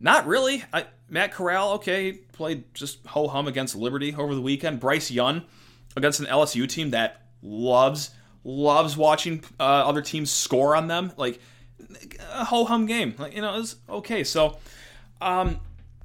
Not 0.00 0.26
really. 0.26 0.64
I, 0.72 0.86
Matt 1.08 1.32
Corral, 1.32 1.72
okay, 1.74 2.12
played 2.12 2.74
just 2.74 3.06
ho 3.06 3.28
hum 3.28 3.46
against 3.46 3.76
Liberty 3.76 4.14
over 4.14 4.34
the 4.34 4.40
weekend. 4.40 4.80
Bryce 4.80 5.10
Young 5.10 5.42
against 5.96 6.20
an 6.20 6.26
LSU 6.26 6.68
team 6.68 6.90
that 6.90 7.27
loves 7.42 8.10
loves 8.44 8.96
watching 8.96 9.42
uh, 9.60 9.62
other 9.62 10.02
teams 10.02 10.30
score 10.30 10.74
on 10.74 10.86
them. 10.86 11.12
Like 11.16 11.40
a 12.32 12.44
ho 12.44 12.64
hum 12.64 12.86
game. 12.86 13.14
Like 13.18 13.34
you 13.34 13.42
know, 13.42 13.54
it 13.54 13.58
was 13.58 13.76
okay. 13.88 14.24
So, 14.24 14.58
um, 15.20 15.60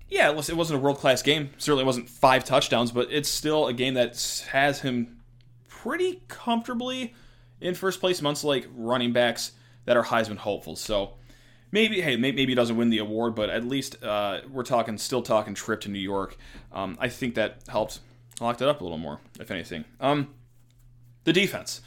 yeah, 0.09 0.29
it, 0.29 0.35
was, 0.35 0.49
it 0.49 0.57
wasn't 0.57 0.79
a 0.79 0.83
world 0.83 0.97
class 0.97 1.21
game. 1.21 1.49
Certainly 1.57 1.85
wasn't 1.85 2.09
five 2.09 2.43
touchdowns, 2.43 2.91
but 2.91 3.11
it's 3.11 3.29
still 3.29 3.67
a 3.67 3.73
game 3.73 3.95
that 3.95 4.45
has 4.51 4.81
him 4.81 5.19
pretty 5.67 6.21
comfortably 6.27 7.13
in 7.59 7.73
first 7.75 7.99
place 7.99 8.19
amongst 8.19 8.43
like 8.43 8.67
running 8.75 9.13
backs 9.13 9.53
that 9.85 9.97
are 9.97 10.03
Heisman 10.03 10.37
hopefuls. 10.37 10.81
So 10.81 11.13
maybe 11.71 12.01
hey 12.01 12.15
maybe 12.15 12.45
he 12.45 12.55
doesn't 12.55 12.77
win 12.77 12.89
the 12.89 12.99
award, 12.99 13.35
but 13.35 13.49
at 13.49 13.65
least 13.65 14.01
uh, 14.03 14.41
we're 14.49 14.63
talking 14.63 14.97
still 14.97 15.21
talking 15.21 15.53
trip 15.53 15.81
to 15.81 15.89
New 15.89 15.99
York. 15.99 16.37
Um, 16.71 16.97
I 16.99 17.09
think 17.09 17.35
that 17.35 17.63
helped 17.67 17.99
locked 18.39 18.61
it 18.61 18.67
up 18.67 18.81
a 18.81 18.83
little 18.83 18.97
more, 18.97 19.19
if 19.39 19.51
anything. 19.51 19.85
Um, 19.99 20.33
the 21.23 21.33
defense. 21.33 21.81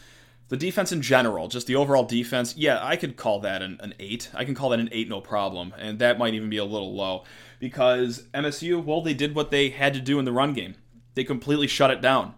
The 0.49 0.57
defense 0.57 0.93
in 0.93 1.03
general, 1.03 1.49
just 1.49 1.67
the 1.67 1.75
overall 1.75 2.05
defense, 2.05 2.57
yeah, 2.57 2.79
I 2.81 2.95
could 2.95 3.17
call 3.17 3.41
that 3.41 3.63
an, 3.63 3.79
an 3.83 3.95
8. 3.99 4.31
I 4.33 4.45
can 4.45 4.55
call 4.55 4.71
that 4.71 4.79
an 4.79 4.89
8 4.93 5.09
no 5.09 5.21
problem, 5.21 5.75
and 5.77 5.99
that 5.99 6.19
might 6.19 6.35
even 6.35 6.49
be 6.49 6.57
a 6.57 6.65
little 6.65 6.95
low 6.95 7.25
because 7.59 8.25
MSU, 8.33 8.83
well, 8.83 9.01
they 9.01 9.15
did 9.15 9.35
what 9.35 9.51
they 9.51 9.71
had 9.71 9.95
to 9.95 10.01
do 10.01 10.19
in 10.19 10.25
the 10.25 10.33
run 10.33 10.53
game. 10.53 10.77
They 11.15 11.25
completely 11.25 11.67
shut 11.67 11.91
it 11.91 12.01
down. 12.01 12.35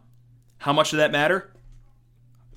How 0.58 0.72
much 0.72 0.90
did 0.90 0.98
that 0.98 1.12
matter? 1.12 1.52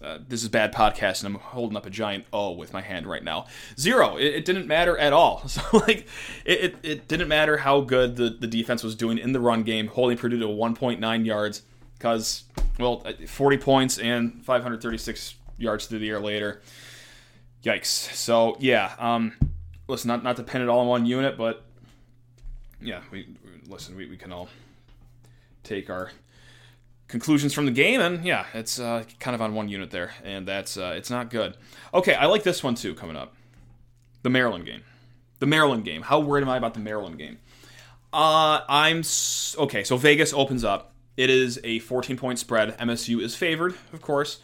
Uh, 0.01 0.17
this 0.27 0.41
is 0.41 0.49
bad 0.49 0.73
podcast, 0.73 1.23
and 1.23 1.35
I'm 1.35 1.41
holding 1.41 1.77
up 1.77 1.85
a 1.85 1.89
giant 1.89 2.25
O 2.33 2.51
with 2.51 2.73
my 2.73 2.81
hand 2.81 3.05
right 3.05 3.23
now. 3.23 3.45
Zero. 3.77 4.17
It, 4.17 4.35
it 4.35 4.45
didn't 4.45 4.67
matter 4.67 4.97
at 4.97 5.13
all. 5.13 5.43
So 5.47 5.61
like, 5.73 6.07
it, 6.45 6.61
it, 6.61 6.75
it, 6.81 7.07
didn't 7.07 7.27
matter 7.27 7.57
how 7.57 7.81
good 7.81 8.15
the, 8.15 8.29
the 8.29 8.47
defense 8.47 8.83
was 8.83 8.95
doing 8.95 9.17
in 9.17 9.33
the 9.33 9.39
run 9.39 9.63
game, 9.63 9.87
holding 9.87 10.17
Purdue 10.17 10.39
to 10.39 10.47
1.9 10.47 11.25
yards, 11.25 11.61
because 11.97 12.45
well, 12.79 13.05
40 13.27 13.57
points 13.57 13.97
and 13.99 14.43
536 14.45 15.35
yards 15.57 15.85
through 15.85 15.99
the 15.99 16.09
air 16.09 16.19
later. 16.19 16.61
Yikes. 17.63 17.85
So 17.85 18.57
yeah, 18.59 18.93
um, 18.97 19.33
listen, 19.87 20.07
not 20.07 20.23
not 20.23 20.35
to 20.37 20.43
pin 20.43 20.61
it 20.61 20.69
all 20.69 20.81
in 20.81 20.87
one 20.87 21.05
unit, 21.05 21.37
but 21.37 21.63
yeah, 22.81 23.01
we 23.11 23.27
listen. 23.67 23.95
We, 23.95 24.07
we 24.07 24.17
can 24.17 24.31
all 24.31 24.49
take 25.63 25.89
our 25.89 26.11
conclusions 27.07 27.53
from 27.53 27.65
the 27.67 27.71
game, 27.71 28.01
and 28.01 28.25
yeah, 28.25 28.45
it's 28.55 28.79
uh, 28.79 29.03
kind 29.19 29.35
of 29.35 29.41
on 29.41 29.53
one 29.53 29.69
unit 29.69 29.91
there, 29.91 30.11
and 30.23 30.47
that's 30.47 30.75
uh, 30.75 30.93
it's 30.97 31.11
not 31.11 31.29
good. 31.29 31.55
Okay, 31.93 32.15
I 32.15 32.25
like 32.25 32.41
this 32.41 32.63
one 32.63 32.73
too 32.73 32.95
coming 32.95 33.15
up, 33.15 33.35
the 34.23 34.29
Maryland 34.31 34.65
game. 34.65 34.81
The 35.37 35.45
Maryland 35.47 35.85
game. 35.85 36.01
How 36.03 36.19
worried 36.19 36.41
am 36.43 36.49
I 36.49 36.57
about 36.57 36.73
the 36.73 36.79
Maryland 36.79 37.17
game? 37.17 37.37
Uh, 38.13 38.61
I'm 38.67 38.99
s- 38.99 39.55
okay. 39.57 39.83
So 39.83 39.97
Vegas 39.97 40.33
opens 40.33 40.63
up. 40.63 40.90
It 41.21 41.29
is 41.29 41.59
a 41.63 41.77
14 41.77 42.17
point 42.17 42.39
spread. 42.39 42.75
MSU 42.79 43.21
is 43.21 43.35
favored, 43.35 43.75
of 43.93 44.01
course. 44.01 44.39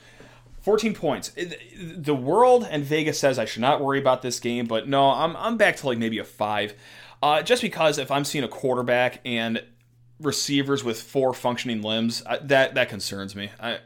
14 0.62 0.94
points. 0.94 1.32
The 1.76 2.14
world 2.14 2.68
and 2.70 2.84
Vegas 2.84 3.20
says 3.20 3.40
I 3.40 3.46
should 3.46 3.64
not 3.64 3.82
worry 3.82 3.98
about 3.98 4.22
this 4.22 4.40
game, 4.40 4.68
but 4.68 4.88
no, 4.88 5.10
I'm, 5.10 5.36
I'm 5.38 5.58
back 5.58 5.78
to 5.78 5.88
like 5.88 5.98
maybe 5.98 6.20
a 6.20 6.24
five. 6.24 6.76
Uh, 7.24 7.42
just 7.42 7.64
because 7.64 7.98
if 7.98 8.12
I'm 8.12 8.24
seeing 8.24 8.44
a 8.44 8.48
quarterback 8.48 9.22
and 9.26 9.64
receivers 10.20 10.84
with 10.84 11.02
four 11.02 11.34
functioning 11.34 11.82
limbs, 11.82 12.22
I, 12.28 12.38
that 12.38 12.76
that 12.76 12.90
concerns 12.90 13.36
me. 13.36 13.50
I, 13.60 13.80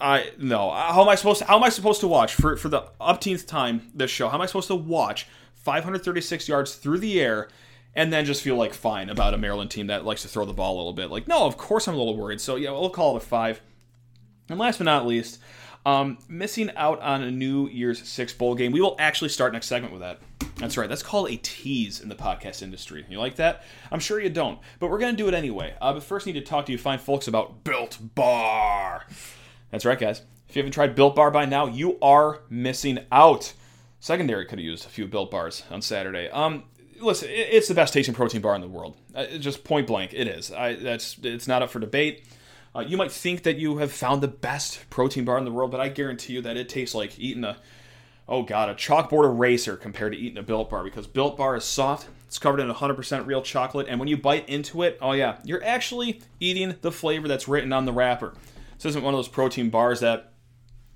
I 0.00 0.30
no. 0.38 0.70
How 0.72 1.02
am 1.02 1.08
I 1.08 1.14
supposed 1.14 1.38
to? 1.38 1.44
How 1.44 1.54
am 1.54 1.62
I 1.62 1.68
supposed 1.68 2.00
to 2.00 2.08
watch 2.08 2.34
for 2.34 2.56
for 2.56 2.68
the 2.68 2.82
upteenth 3.00 3.46
time 3.46 3.92
this 3.94 4.10
show? 4.10 4.28
How 4.28 4.38
am 4.38 4.42
I 4.42 4.46
supposed 4.46 4.68
to 4.68 4.74
watch 4.74 5.28
536 5.54 6.48
yards 6.48 6.74
through 6.74 6.98
the 6.98 7.20
air 7.20 7.46
and 7.96 8.12
then 8.12 8.24
just 8.26 8.42
feel 8.42 8.56
like 8.56 8.74
fine 8.74 9.08
about 9.08 9.34
a 9.34 9.38
Maryland 9.38 9.70
team 9.70 9.88
that 9.88 10.04
likes 10.04 10.22
to 10.22 10.28
throw 10.28 10.44
the 10.44 10.52
ball 10.52 10.76
a 10.76 10.76
little 10.76 10.92
bit? 10.92 11.10
Like, 11.10 11.26
no, 11.26 11.46
of 11.46 11.56
course 11.56 11.88
I'm 11.88 11.94
a 11.94 11.98
little 11.98 12.16
worried. 12.16 12.40
So 12.40 12.54
yeah, 12.54 12.70
we'll 12.70 12.90
call 12.90 13.16
it 13.16 13.22
a 13.22 13.26
five. 13.26 13.60
And 14.48 14.58
last 14.58 14.78
but 14.78 14.84
not 14.84 15.06
least, 15.06 15.40
um, 15.84 16.18
missing 16.28 16.70
out 16.76 17.00
on 17.00 17.22
a 17.22 17.30
New 17.30 17.68
Year's 17.68 18.06
Six 18.06 18.32
bowl 18.32 18.54
game. 18.54 18.70
We 18.70 18.80
will 18.80 18.96
actually 18.98 19.30
start 19.30 19.52
next 19.52 19.66
segment 19.66 19.92
with 19.92 20.02
that. 20.02 20.20
That's 20.56 20.76
right. 20.76 20.88
That's 20.88 21.02
called 21.02 21.30
a 21.30 21.36
tease 21.36 22.00
in 22.00 22.08
the 22.08 22.14
podcast 22.14 22.62
industry. 22.62 23.04
You 23.08 23.18
like 23.18 23.36
that? 23.36 23.64
I'm 23.90 24.00
sure 24.00 24.20
you 24.20 24.30
don't, 24.30 24.58
but 24.78 24.90
we're 24.90 24.98
gonna 24.98 25.16
do 25.16 25.28
it 25.28 25.34
anyway. 25.34 25.74
Uh, 25.80 25.94
but 25.94 26.02
first, 26.02 26.26
I 26.26 26.32
need 26.32 26.40
to 26.40 26.46
talk 26.46 26.66
to 26.66 26.72
you 26.72 26.78
fine 26.78 26.98
folks 26.98 27.28
about 27.28 27.64
Built 27.64 27.98
Bar. 28.14 29.06
That's 29.70 29.84
right, 29.84 29.98
guys. 29.98 30.22
If 30.48 30.56
you 30.56 30.60
haven't 30.60 30.72
tried 30.72 30.94
Built 30.94 31.16
Bar 31.16 31.30
by 31.30 31.44
now, 31.44 31.66
you 31.66 31.98
are 32.00 32.42
missing 32.48 33.00
out. 33.10 33.52
Secondary 34.00 34.44
could 34.46 34.58
have 34.58 34.64
used 34.64 34.86
a 34.86 34.88
few 34.88 35.06
Built 35.06 35.30
Bars 35.30 35.64
on 35.70 35.82
Saturday. 35.82 36.28
Um, 36.30 36.64
listen, 37.00 37.28
it's 37.30 37.68
the 37.68 37.74
best 37.74 37.92
tasting 37.92 38.14
protein 38.14 38.40
bar 38.40 38.54
in 38.54 38.60
the 38.60 38.68
world. 38.68 38.96
Uh, 39.14 39.26
just 39.38 39.64
point 39.64 39.86
blank, 39.86 40.12
it 40.14 40.26
is. 40.26 40.52
I, 40.52 40.74
that's 40.74 41.16
it's 41.22 41.48
not 41.48 41.62
up 41.62 41.70
for 41.70 41.78
debate. 41.78 42.24
Uh, 42.74 42.80
you 42.80 42.96
might 42.96 43.10
think 43.10 43.42
that 43.44 43.56
you 43.56 43.78
have 43.78 43.90
found 43.90 44.22
the 44.22 44.28
best 44.28 44.88
protein 44.90 45.24
bar 45.24 45.38
in 45.38 45.44
the 45.44 45.52
world, 45.52 45.70
but 45.70 45.80
I 45.80 45.88
guarantee 45.88 46.34
you 46.34 46.42
that 46.42 46.56
it 46.56 46.68
tastes 46.68 46.94
like 46.94 47.18
eating 47.18 47.44
a 47.44 47.56
oh 48.28 48.42
god, 48.42 48.68
a 48.68 48.74
chalkboard 48.74 49.24
eraser 49.24 49.76
compared 49.76 50.12
to 50.12 50.18
eating 50.18 50.38
a 50.38 50.42
Built 50.42 50.70
Bar 50.70 50.84
because 50.84 51.06
Built 51.06 51.36
Bar 51.36 51.56
is 51.56 51.64
soft, 51.64 52.08
it's 52.26 52.38
covered 52.38 52.60
in 52.60 52.68
100% 52.68 53.26
real 53.26 53.42
chocolate, 53.42 53.86
and 53.88 54.00
when 54.00 54.08
you 54.08 54.16
bite 54.16 54.48
into 54.48 54.82
it, 54.82 54.98
oh 55.00 55.12
yeah, 55.12 55.36
you're 55.44 55.64
actually 55.64 56.20
eating 56.40 56.74
the 56.80 56.92
flavor 56.92 57.28
that's 57.28 57.48
written 57.48 57.72
on 57.72 57.84
the 57.84 57.92
wrapper. 57.92 58.34
This 58.76 58.86
isn't 58.86 59.02
one 59.02 59.14
of 59.14 59.18
those 59.18 59.28
protein 59.28 59.70
bars 59.70 60.00
that, 60.00 60.32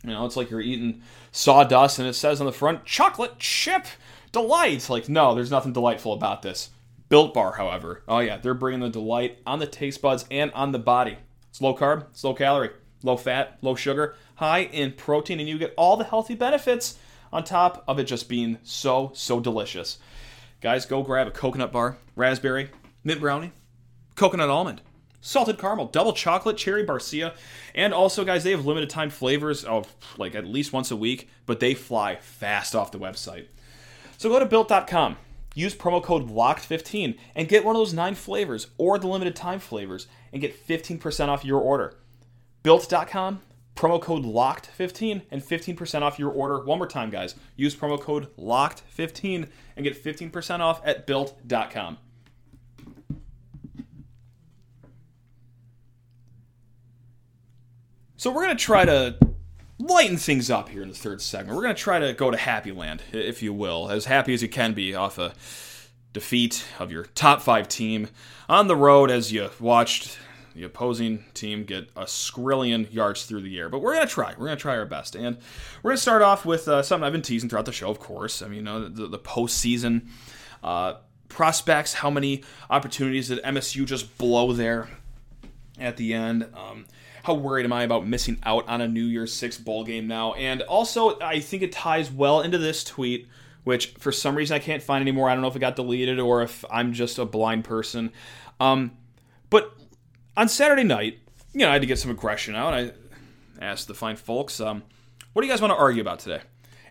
you 0.03 0.11
know, 0.11 0.27
it's 0.27 0.37
like 0.37 0.51
you're 0.51 0.61
eating 0.61 1.03
sawdust 1.33 1.99
and 1.99 2.09
it 2.09 2.15
says 2.15 2.41
on 2.41 2.47
the 2.47 2.53
front, 2.53 2.85
chocolate 2.85 3.39
chip 3.39 3.87
delight. 4.33 4.89
Like, 4.89 5.09
no, 5.09 5.35
there's 5.35 5.51
nothing 5.51 5.73
delightful 5.73 6.13
about 6.13 6.43
this. 6.43 6.71
Built 7.09 7.35
Bar, 7.35 7.55
however, 7.55 8.03
oh 8.07 8.21
yeah, 8.21 8.37
they're 8.37 8.55
bringing 8.55 8.81
the 8.81 8.89
delight 8.89 9.39
on 9.45 9.59
the 9.59 9.67
taste 9.67 10.01
buds 10.01 10.25
and 10.31 10.53
on 10.53 10.71
the 10.71 10.79
body. 10.79 11.19
It's 11.49 11.61
low 11.61 11.75
carb, 11.75 12.05
it's 12.11 12.23
low 12.23 12.35
calorie, 12.35 12.71
low 13.03 13.17
fat, 13.17 13.59
low 13.63 13.75
sugar, 13.75 14.15
high 14.37 14.61
in 14.61 14.93
protein, 14.93 15.41
and 15.41 15.49
you 15.49 15.59
get 15.59 15.75
all 15.77 15.97
the 15.97 16.05
healthy 16.05 16.37
benefits 16.37 16.97
on 17.33 17.43
top 17.43 17.83
of 17.89 17.99
it 17.99 18.05
just 18.05 18.29
being 18.29 18.59
so, 18.63 19.11
so 19.13 19.41
delicious. 19.41 19.99
Guys, 20.61 20.87
go 20.87 21.03
grab 21.03 21.27
a 21.27 21.33
coconut 21.33 21.73
bar, 21.73 21.97
raspberry, 22.15 22.71
mint 23.03 23.21
brownie, 23.21 23.51
coconut 24.15 24.49
almond, 24.49 24.81
salted 25.21 25.59
caramel, 25.59 25.87
double 25.87 26.13
chocolate, 26.13 26.57
cherry 26.57 26.85
barcia, 26.85 27.35
and 27.75 27.93
also, 27.93 28.25
guys, 28.25 28.45
they 28.45 28.53
have 28.53 28.67
limited 28.67 28.89
time 28.91 29.11
flavors, 29.11 29.65
of 29.65 29.95
like 30.17 30.37
at 30.37 30.47
least 30.47 30.73
once 30.73 30.93
a 30.93 30.97
week, 30.97 31.29
but 31.45 31.59
they 31.59 31.75
fly 31.75 32.17
fast 32.17 32.77
off 32.77 32.93
the 32.93 32.99
website. 32.99 33.47
So 34.21 34.29
go 34.29 34.39
to 34.39 34.45
built.com, 34.45 35.17
use 35.55 35.75
promo 35.75 36.03
code 36.03 36.29
LOCKED15, 36.29 37.17
and 37.35 37.49
get 37.49 37.65
one 37.65 37.75
of 37.75 37.81
those 37.81 37.95
nine 37.95 38.15
flavors 38.15 38.67
or 38.77 38.99
the 38.99 39.07
limited 39.07 39.35
time 39.35 39.59
flavors 39.59 40.09
and 40.31 40.43
get 40.43 40.69
15% 40.69 41.29
off 41.29 41.43
your 41.43 41.59
order. 41.59 41.97
Built.com, 42.63 43.41
promo 43.75 43.99
code 43.99 44.25
LOCKED15 44.25 45.23
and 45.31 45.43
15% 45.43 46.03
off 46.03 46.19
your 46.19 46.31
order. 46.31 46.63
One 46.63 46.77
more 46.77 46.87
time, 46.87 47.09
guys. 47.09 47.35
Use 47.57 47.75
promo 47.75 47.99
code 47.99 48.29
LOCKED15 48.37 49.49
and 49.77 49.85
get 49.85 50.05
15% 50.05 50.61
off 50.61 50.83
at 50.85 51.07
built.com. 51.07 51.97
So 58.19 58.31
we're 58.31 58.45
going 58.45 58.55
to 58.59 58.63
try 58.63 58.85
to 58.85 59.17
lighten 59.81 60.19
things 60.19 60.51
up 60.51 60.69
here 60.69 60.83
in 60.83 60.89
the 60.89 60.95
third 60.95 61.23
segment. 61.23 61.57
We're 61.57 61.63
going 61.63 61.75
to 61.75 61.81
try 61.81 61.99
to 61.99 62.13
go 62.13 62.31
to 62.31 62.37
Happy 62.37 62.71
Land, 62.71 63.03
if 63.13 63.43
you 63.43 63.53
will, 63.53 63.91
as 63.91 64.05
happy 64.05 64.35
as 64.35 64.43
you 64.43 64.49
can 64.49 64.75
be 64.75 64.95
off 64.95 65.19
a 65.19 65.33
defeat 66.13 66.67
of 66.79 66.93
your 66.93 67.05
top 67.05 67.41
five 67.41 67.69
team 67.69 68.09
on 68.49 68.69
the 68.69 68.77
road 68.77 69.11
as 69.11 69.33
you 69.33 69.49
watched 69.59 70.19
the 70.55 70.65
opposing 70.65 71.25
team 71.33 71.65
get 71.65 71.89
a 71.97 72.03
skrillion 72.03 72.93
yards 72.93 73.25
through 73.25 73.41
the 73.41 73.59
air. 73.59 73.69
But 73.69 73.81
we're 73.81 73.95
going 73.95 74.07
to 74.07 74.13
try. 74.13 74.33
We're 74.37 74.47
going 74.47 74.59
to 74.59 74.63
try 74.63 74.77
our 74.77 74.85
best. 74.85 75.15
And 75.15 75.39
we're 75.83 75.91
going 75.91 75.97
to 75.97 76.03
start 76.03 76.23
off 76.23 76.45
with 76.45 76.69
uh, 76.69 76.83
something 76.83 77.07
I've 77.07 77.13
been 77.13 77.23
teasing 77.23 77.49
throughout 77.49 77.67
the 77.67 77.73
show, 77.73 77.89
of 77.91 78.01
course. 78.01 78.43
I 78.43 78.49
mean, 78.49 78.57
you 78.57 78.63
know, 78.63 78.89
the, 78.89 79.07
the 79.07 79.19
postseason 79.19 80.09
uh, 80.63 80.95
prospects, 81.29 81.95
how 81.95 82.11
many 82.11 82.43
opportunities 82.69 83.29
did 83.29 83.43
MSU 83.45 83.87
just 83.87 84.19
blow 84.19 84.53
there 84.53 84.89
at 85.79 85.97
the 85.97 86.13
end? 86.13 86.49
Um, 86.55 86.87
how 87.23 87.35
worried 87.35 87.65
am 87.65 87.73
I 87.73 87.83
about 87.83 88.07
missing 88.07 88.39
out 88.45 88.69
on 88.69 88.81
a 88.81 88.89
New 88.89 89.05
Year's 89.05 89.33
Six 89.33 89.59
bowl 89.59 89.85
game 89.85 90.07
now? 90.07 90.33
And 90.35 90.63
also, 90.63 91.19
I 91.21 91.41
think 91.41 91.63
it 91.63 91.73
ties 91.73 92.11
well 92.11 92.41
into 92.41 92.59
this 92.59 92.83
tweet, 92.85 93.29
which 93.65 93.89
for 93.99 94.13
some 94.13 94.35
reason 94.35 94.55
I 94.55 94.59
can't 94.59 94.83
find 94.83 95.03
anymore. 95.03 95.29
I 95.29 95.35
don't 95.35 95.43
know 95.43 95.49
if 95.49 95.57
it 95.57 95.61
got 95.61 95.77
deleted 95.77 96.19
or 96.19 96.43
if 96.43 96.65
I'm 96.71 96.93
just 96.93 97.19
a 97.19 97.25
blind 97.25 97.65
person. 97.65 98.13
Um, 98.59 98.93
but 99.51 99.75
on 100.37 100.49
Saturday 100.49 100.85
night, 100.85 101.19
you 101.53 101.61
know, 101.61 101.69
I 101.69 101.73
had 101.75 101.83
to 101.83 101.87
get 101.87 101.99
some 101.99 102.11
aggression 102.11 102.55
out. 102.55 102.73
I 102.73 102.93
asked 103.61 103.89
the 103.89 103.95
fine 103.95 104.17
folks, 104.17 104.61
um, 104.61 104.83
what 105.33 105.43
do 105.43 105.47
you 105.47 105.53
guys 105.53 105.61
want 105.61 105.73
to 105.73 105.79
argue 105.79 106.01
about 106.01 106.21
today? 106.21 106.41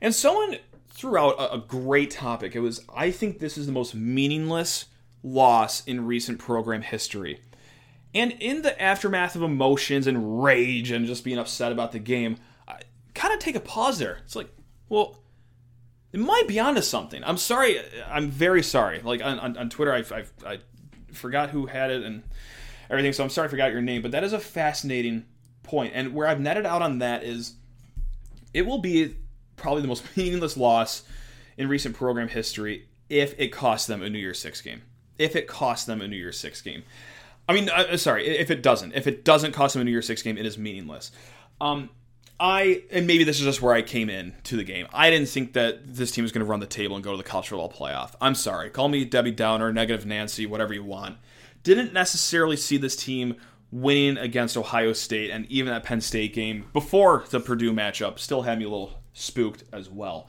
And 0.01 0.13
someone 0.13 0.57
threw 0.89 1.17
out 1.17 1.39
a, 1.39 1.53
a 1.53 1.57
great 1.57 2.11
topic. 2.11 2.55
It 2.55 2.59
was, 2.59 2.83
I 2.93 3.11
think 3.11 3.39
this 3.39 3.57
is 3.57 3.65
the 3.65 3.71
most 3.71 3.95
meaningless 3.95 4.85
loss 5.23 5.83
in 5.85 6.05
recent 6.05 6.39
program 6.39 6.81
history. 6.81 7.41
And 8.13 8.31
in 8.33 8.63
the 8.63 8.79
aftermath 8.81 9.35
of 9.35 9.43
emotions 9.43 10.07
and 10.07 10.43
rage 10.43 10.91
and 10.91 11.05
just 11.05 11.23
being 11.23 11.37
upset 11.37 11.71
about 11.71 11.91
the 11.91 11.99
game, 11.99 12.37
I 12.67 12.79
kind 13.13 13.33
of 13.33 13.39
take 13.39 13.55
a 13.55 13.59
pause 13.59 13.99
there. 13.99 14.19
It's 14.25 14.35
like, 14.35 14.49
well, 14.87 15.19
it 16.11 16.19
might 16.19 16.47
be 16.47 16.59
onto 16.59 16.81
something. 16.81 17.23
I'm 17.23 17.37
sorry. 17.37 17.79
I'm 18.07 18.29
very 18.31 18.63
sorry. 18.63 18.99
Like 19.01 19.23
on, 19.23 19.39
on, 19.39 19.57
on 19.57 19.69
Twitter, 19.69 19.93
I, 19.93 20.03
I, 20.15 20.53
I 20.53 20.59
forgot 21.13 21.51
who 21.51 21.67
had 21.67 21.91
it 21.91 22.03
and 22.03 22.23
everything. 22.89 23.13
So 23.13 23.23
I'm 23.23 23.29
sorry 23.29 23.47
I 23.47 23.51
forgot 23.51 23.71
your 23.71 23.81
name, 23.81 24.01
but 24.01 24.11
that 24.11 24.23
is 24.23 24.33
a 24.33 24.39
fascinating 24.39 25.25
point. 25.61 25.93
And 25.95 26.13
where 26.15 26.27
I've 26.27 26.39
netted 26.39 26.65
out 26.65 26.81
on 26.81 26.99
that 26.99 27.23
is 27.23 27.53
it 28.53 28.65
will 28.65 28.79
be 28.79 29.15
probably 29.55 29.83
the 29.83 29.87
most 29.87 30.03
meaningless 30.17 30.57
loss 30.57 31.03
in 31.57 31.67
recent 31.69 31.95
program 31.95 32.27
history 32.27 32.87
if 33.09 33.39
it 33.39 33.49
costs 33.49 33.87
them 33.87 34.01
a 34.01 34.09
New 34.09 34.19
Year's 34.19 34.39
Six 34.39 34.61
game. 34.61 34.81
If 35.17 35.35
it 35.35 35.47
costs 35.47 35.85
them 35.85 36.01
a 36.01 36.07
New 36.07 36.15
Year's 36.15 36.39
Six 36.39 36.61
game. 36.61 36.83
I 37.49 37.53
mean, 37.53 37.69
uh, 37.69 37.97
sorry, 37.97 38.25
if 38.27 38.49
it 38.49 38.63
doesn't. 38.63 38.93
If 38.93 39.07
it 39.07 39.25
doesn't 39.25 39.51
cost 39.51 39.73
them 39.73 39.81
a 39.81 39.83
New 39.83 39.91
Year's 39.91 40.07
Six 40.07 40.21
game, 40.21 40.37
it 40.37 40.45
is 40.45 40.57
meaningless. 40.57 41.11
Um, 41.59 41.89
I 42.39 42.83
and 42.91 43.05
maybe 43.05 43.25
this 43.25 43.39
is 43.39 43.45
just 43.45 43.61
where 43.61 43.73
I 43.73 43.81
came 43.81 44.09
in 44.09 44.35
to 44.45 44.55
the 44.55 44.63
game. 44.63 44.87
I 44.93 45.09
didn't 45.09 45.27
think 45.27 45.51
that 45.53 45.95
this 45.95 46.11
team 46.11 46.23
was 46.23 46.31
going 46.31 46.45
to 46.45 46.49
run 46.49 46.61
the 46.61 46.65
table 46.65 46.95
and 46.95 47.03
go 47.03 47.11
to 47.11 47.17
the 47.17 47.23
college 47.23 47.49
football 47.49 47.69
playoff. 47.69 48.13
I'm 48.21 48.35
sorry. 48.35 48.69
Call 48.69 48.87
me 48.87 49.03
Debbie 49.03 49.31
Downer, 49.31 49.73
negative 49.73 50.05
Nancy, 50.05 50.45
whatever 50.45 50.73
you 50.73 50.85
want 50.85 51.17
didn't 51.63 51.93
necessarily 51.93 52.57
see 52.57 52.77
this 52.77 52.95
team 52.95 53.35
winning 53.71 54.17
against 54.17 54.57
Ohio 54.57 54.93
State 54.93 55.29
and 55.29 55.45
even 55.47 55.71
that 55.71 55.83
Penn 55.83 56.01
State 56.01 56.33
game 56.33 56.65
before 56.73 57.25
the 57.29 57.39
Purdue 57.39 57.73
matchup 57.73 58.19
still 58.19 58.43
had 58.43 58.57
me 58.57 58.65
a 58.65 58.69
little 58.69 58.99
spooked 59.13 59.63
as 59.71 59.89
well. 59.89 60.27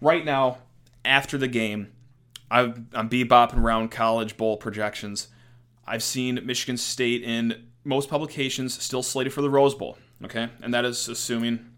Right 0.00 0.24
now, 0.24 0.58
after 1.04 1.38
the 1.38 1.48
game, 1.48 1.92
I'm, 2.50 2.88
I'm 2.92 3.08
bebopping 3.08 3.60
around 3.60 3.90
college 3.90 4.36
bowl 4.36 4.56
projections. 4.56 5.28
I've 5.86 6.02
seen 6.02 6.40
Michigan 6.44 6.76
State 6.76 7.22
in 7.22 7.68
most 7.84 8.08
publications 8.08 8.82
still 8.82 9.02
slated 9.02 9.32
for 9.32 9.42
the 9.42 9.50
Rose 9.50 9.74
Bowl, 9.74 9.96
okay? 10.24 10.48
And 10.62 10.74
that 10.74 10.84
is 10.84 11.08
assuming 11.08 11.72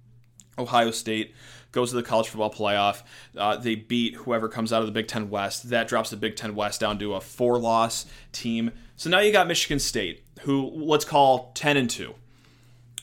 Ohio 0.59 0.91
State 0.91 1.35
goes 1.73 1.91
to 1.91 1.97
the 1.97 2.03
college 2.03 2.29
football 2.29 2.53
playoff. 2.53 3.03
Uh, 3.37 3.57
they 3.57 3.75
beat 3.75 4.15
whoever 4.15 4.49
comes 4.49 4.73
out 4.73 4.81
of 4.81 4.87
the 4.87 4.93
Big 4.93 5.07
Ten 5.07 5.31
West. 5.31 5.71
That 5.71 5.89
drops 5.89 6.11
the 6.11 6.17
Big 6.17 6.37
Ten 6.37 6.55
West 6.55 6.81
down 6.81 6.99
to 6.99 7.15
a 7.15 7.21
four 7.21 7.59
loss 7.59 8.07
team. 8.33 8.73
So 8.97 9.11
now 9.11 9.21
you 9.21 9.33
got 9.33 9.47
Michigan 9.47 9.79
State, 9.79 10.25
who 10.41 10.71
let's 10.75 11.05
call 11.05 11.53
10 11.55 11.77
and 11.77 11.91
2. 11.91 12.15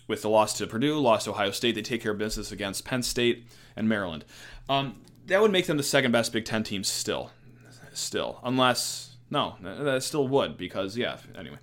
With 0.08 0.22
the 0.22 0.30
loss 0.30 0.54
to 0.58 0.68
Purdue, 0.68 1.00
loss 1.00 1.24
to 1.24 1.32
Ohio 1.32 1.52
State, 1.52 1.74
they 1.76 1.82
take 1.82 2.02
care 2.02 2.12
of 2.12 2.18
business 2.18 2.52
against 2.52 2.86
Penn 2.86 3.02
State 3.02 3.48
and 3.76 3.90
Maryland. 3.90 4.24
Um, 4.70 5.02
that 5.28 5.42
would 5.42 5.52
make 5.52 5.66
them 5.66 5.78
the 5.78 5.84
second 5.84 6.12
best 6.12 6.32
Big 6.32 6.46
Ten 6.46 6.64
team 6.64 6.84
still. 6.84 7.32
Still. 7.94 8.40
Unless, 8.44 9.15
no, 9.36 9.84
that 9.84 10.04
still 10.04 10.28
would, 10.28 10.58
because, 10.58 10.98
yeah, 10.98 11.18
anyway. 11.38 11.58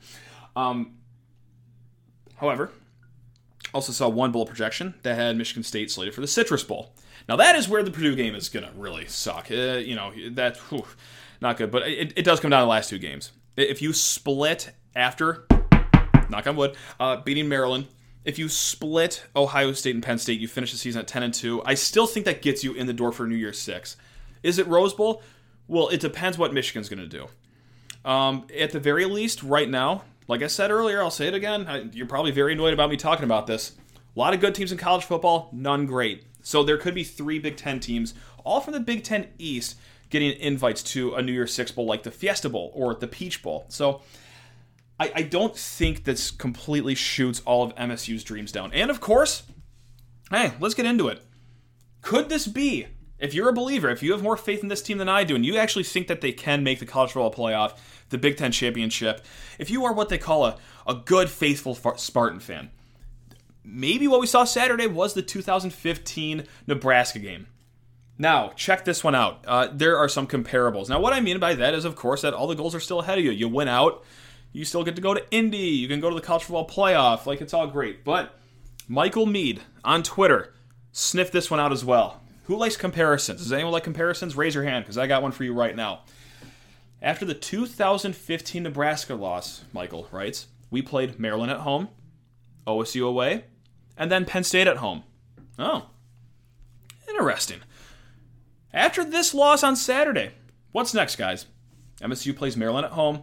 Um, 0.54 0.98
however, 2.36 2.70
also 3.72 3.92
saw 3.92 4.08
one 4.08 4.32
bowl 4.32 4.46
projection 4.46 4.94
that 5.02 5.14
had 5.14 5.36
Michigan 5.36 5.62
State 5.62 5.90
slated 5.90 6.14
for 6.14 6.20
the 6.20 6.26
Citrus 6.26 6.62
Bowl. 6.62 6.94
Now 7.28 7.36
that 7.36 7.56
is 7.56 7.68
where 7.68 7.82
the 7.82 7.90
Purdue 7.90 8.16
game 8.16 8.34
is 8.34 8.48
gonna 8.48 8.72
really 8.76 9.06
suck. 9.06 9.50
Uh, 9.50 9.78
you 9.78 9.94
know 9.94 10.12
that 10.32 10.56
whew, 10.68 10.84
not 11.40 11.56
good, 11.56 11.70
but 11.70 11.86
it, 11.86 12.12
it 12.16 12.24
does 12.24 12.40
come 12.40 12.50
down 12.50 12.60
to 12.60 12.64
the 12.64 12.70
last 12.70 12.90
two 12.90 12.98
games. 12.98 13.32
If 13.56 13.80
you 13.80 13.92
split 13.92 14.72
after, 14.94 15.46
knock 16.28 16.46
on 16.46 16.56
wood, 16.56 16.76
uh, 16.98 17.16
beating 17.18 17.48
Maryland 17.48 17.86
if 18.24 18.38
you 18.38 18.48
split 18.48 19.24
Ohio 19.34 19.72
State 19.72 19.94
and 19.94 20.02
Penn 20.02 20.18
State, 20.18 20.38
you 20.38 20.46
finish 20.46 20.70
the 20.70 20.78
season 20.78 21.00
at 21.00 21.08
10 21.08 21.22
and 21.24 21.34
2. 21.34 21.62
I 21.64 21.74
still 21.74 22.06
think 22.06 22.26
that 22.26 22.42
gets 22.42 22.62
you 22.62 22.72
in 22.72 22.86
the 22.86 22.92
door 22.92 23.10
for 23.10 23.26
New 23.26 23.34
Year's 23.36 23.58
6. 23.60 23.96
Is 24.42 24.58
it 24.58 24.66
Rose 24.68 24.94
Bowl? 24.94 25.22
Well, 25.66 25.88
it 25.88 26.00
depends 26.00 26.38
what 26.38 26.52
Michigan's 26.52 26.88
going 26.88 27.00
to 27.00 27.08
do. 27.08 27.26
Um, 28.04 28.46
at 28.58 28.72
the 28.72 28.80
very 28.80 29.04
least, 29.04 29.42
right 29.42 29.68
now, 29.68 30.04
like 30.28 30.42
I 30.42 30.46
said 30.46 30.70
earlier, 30.70 31.02
I'll 31.02 31.10
say 31.10 31.28
it 31.28 31.34
again. 31.34 31.66
I, 31.68 31.82
you're 31.92 32.06
probably 32.06 32.30
very 32.30 32.52
annoyed 32.52 32.74
about 32.74 32.90
me 32.90 32.96
talking 32.96 33.24
about 33.24 33.46
this. 33.46 33.72
A 34.14 34.18
lot 34.18 34.34
of 34.34 34.40
good 34.40 34.54
teams 34.54 34.72
in 34.72 34.78
college 34.78 35.04
football, 35.04 35.48
none 35.52 35.86
great. 35.86 36.24
So 36.42 36.62
there 36.62 36.78
could 36.78 36.94
be 36.94 37.04
three 37.04 37.38
Big 37.38 37.56
Ten 37.56 37.80
teams, 37.80 38.14
all 38.44 38.60
from 38.60 38.74
the 38.74 38.80
Big 38.80 39.04
Ten 39.04 39.28
East, 39.38 39.76
getting 40.10 40.32
invites 40.38 40.82
to 40.82 41.14
a 41.14 41.22
New 41.22 41.32
Year's 41.32 41.54
Six 41.54 41.70
Bowl 41.70 41.86
like 41.86 42.02
the 42.02 42.10
Fiesta 42.10 42.48
Bowl 42.48 42.70
or 42.74 42.94
the 42.94 43.06
Peach 43.06 43.42
Bowl. 43.42 43.64
So 43.68 44.02
I, 45.00 45.12
I 45.16 45.22
don't 45.22 45.56
think 45.56 46.04
this 46.04 46.30
completely 46.30 46.94
shoots 46.94 47.40
all 47.44 47.64
of 47.64 47.74
MSU's 47.76 48.22
dreams 48.22 48.52
down. 48.52 48.72
And 48.72 48.90
of 48.90 49.00
course, 49.00 49.44
hey, 50.30 50.52
let's 50.60 50.74
get 50.74 50.86
into 50.86 51.08
it. 51.08 51.22
Could 52.02 52.28
this 52.28 52.46
be, 52.46 52.88
if 53.22 53.34
you're 53.34 53.48
a 53.48 53.52
believer, 53.52 53.88
if 53.88 54.02
you 54.02 54.10
have 54.12 54.22
more 54.22 54.36
faith 54.36 54.62
in 54.62 54.68
this 54.68 54.82
team 54.82 54.98
than 54.98 55.08
I 55.08 55.22
do, 55.22 55.36
and 55.36 55.46
you 55.46 55.56
actually 55.56 55.84
think 55.84 56.08
that 56.08 56.20
they 56.20 56.32
can 56.32 56.64
make 56.64 56.80
the 56.80 56.86
college 56.86 57.12
football 57.12 57.32
playoff, 57.32 57.78
the 58.10 58.18
Big 58.18 58.36
Ten 58.36 58.50
championship, 58.50 59.24
if 59.60 59.70
you 59.70 59.84
are 59.84 59.92
what 59.92 60.08
they 60.08 60.18
call 60.18 60.44
a, 60.44 60.58
a 60.88 60.94
good, 60.94 61.30
faithful 61.30 61.76
Spartan 61.96 62.40
fan, 62.40 62.70
maybe 63.64 64.08
what 64.08 64.20
we 64.20 64.26
saw 64.26 64.42
Saturday 64.42 64.88
was 64.88 65.14
the 65.14 65.22
2015 65.22 66.44
Nebraska 66.66 67.20
game. 67.20 67.46
Now, 68.18 68.50
check 68.56 68.84
this 68.84 69.04
one 69.04 69.14
out. 69.14 69.44
Uh, 69.46 69.68
there 69.72 69.96
are 69.96 70.08
some 70.08 70.26
comparables. 70.26 70.88
Now, 70.88 71.00
what 71.00 71.12
I 71.12 71.20
mean 71.20 71.38
by 71.38 71.54
that 71.54 71.74
is, 71.74 71.84
of 71.84 71.94
course, 71.94 72.22
that 72.22 72.34
all 72.34 72.48
the 72.48 72.56
goals 72.56 72.74
are 72.74 72.80
still 72.80 73.00
ahead 73.00 73.18
of 73.18 73.24
you. 73.24 73.30
You 73.30 73.48
win 73.48 73.68
out, 73.68 74.02
you 74.52 74.64
still 74.64 74.82
get 74.82 74.96
to 74.96 75.02
go 75.02 75.14
to 75.14 75.24
Indy, 75.30 75.58
you 75.58 75.86
can 75.86 76.00
go 76.00 76.08
to 76.08 76.16
the 76.16 76.20
college 76.20 76.42
football 76.42 76.68
playoff. 76.68 77.24
Like, 77.24 77.40
it's 77.40 77.54
all 77.54 77.68
great. 77.68 78.04
But 78.04 78.36
Michael 78.88 79.26
Mead 79.26 79.62
on 79.84 80.02
Twitter 80.02 80.52
sniffed 80.90 81.32
this 81.32 81.50
one 81.50 81.60
out 81.60 81.70
as 81.72 81.84
well. 81.84 82.21
Who 82.52 82.58
likes 82.58 82.76
comparisons? 82.76 83.40
Does 83.40 83.50
anyone 83.50 83.72
like 83.72 83.82
comparisons? 83.82 84.36
Raise 84.36 84.54
your 84.54 84.64
hand 84.64 84.84
because 84.84 84.98
I 84.98 85.06
got 85.06 85.22
one 85.22 85.32
for 85.32 85.42
you 85.42 85.54
right 85.54 85.74
now. 85.74 86.00
After 87.00 87.24
the 87.24 87.32
2015 87.32 88.62
Nebraska 88.62 89.14
loss, 89.14 89.64
Michael 89.72 90.06
writes, 90.12 90.48
we 90.70 90.82
played 90.82 91.18
Maryland 91.18 91.50
at 91.50 91.60
home, 91.60 91.88
OSU 92.66 93.08
away, 93.08 93.44
and 93.96 94.12
then 94.12 94.26
Penn 94.26 94.44
State 94.44 94.66
at 94.66 94.76
home. 94.76 95.02
Oh, 95.58 95.86
interesting. 97.08 97.60
After 98.74 99.02
this 99.02 99.32
loss 99.32 99.64
on 99.64 99.74
Saturday, 99.74 100.32
what's 100.72 100.92
next, 100.92 101.16
guys? 101.16 101.46
MSU 102.02 102.36
plays 102.36 102.54
Maryland 102.54 102.84
at 102.84 102.92
home. 102.92 103.22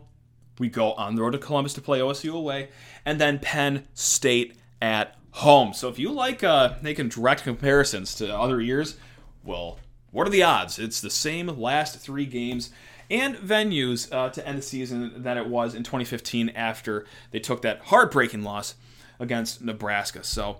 We 0.58 0.70
go 0.70 0.94
on 0.94 1.13
the 1.13 1.22
road 1.22 1.34
to 1.34 1.38
Columbus 1.38 1.76
to 1.76 1.82
play 1.82 2.00
OSU 2.00 2.34
away, 2.34 2.70
and 3.06 3.22
then 3.22 3.38
Penn 3.38 3.88
State 3.94 4.58
at 4.82 5.20
home. 5.34 5.76
So 5.76 5.88
if 5.88 6.00
you 6.00 6.12
like 6.12 6.44
uh, 6.44 6.74
making 6.82 7.10
direct 7.10 7.44
comparisons 7.44 8.15
to 8.15 8.36
other 8.36 8.60
years, 8.60 8.98
well, 9.43 9.80
what 10.12 10.28
are 10.28 10.32
the 10.32 10.43
odds? 10.43 10.80
It's 10.80 11.02
the 11.02 11.10
same 11.10 11.47
last 11.47 11.99
three 11.99 12.25
games 12.25 12.71
and 13.10 13.36
venues 13.36 14.12
uh, 14.13 14.30
to 14.30 14.47
end 14.47 14.60
the 14.60 14.63
season 14.63 15.23
that 15.23 15.38
it 15.38 15.47
was 15.47 15.73
in 15.73 15.84
2015 15.84 16.49
after 16.49 17.06
they 17.32 17.39
took 17.39 17.62
that 17.63 17.82
heartbreaking 17.86 18.43
loss 18.43 18.75
against 19.19 19.62
Nebraska. 19.62 20.23
So, 20.23 20.58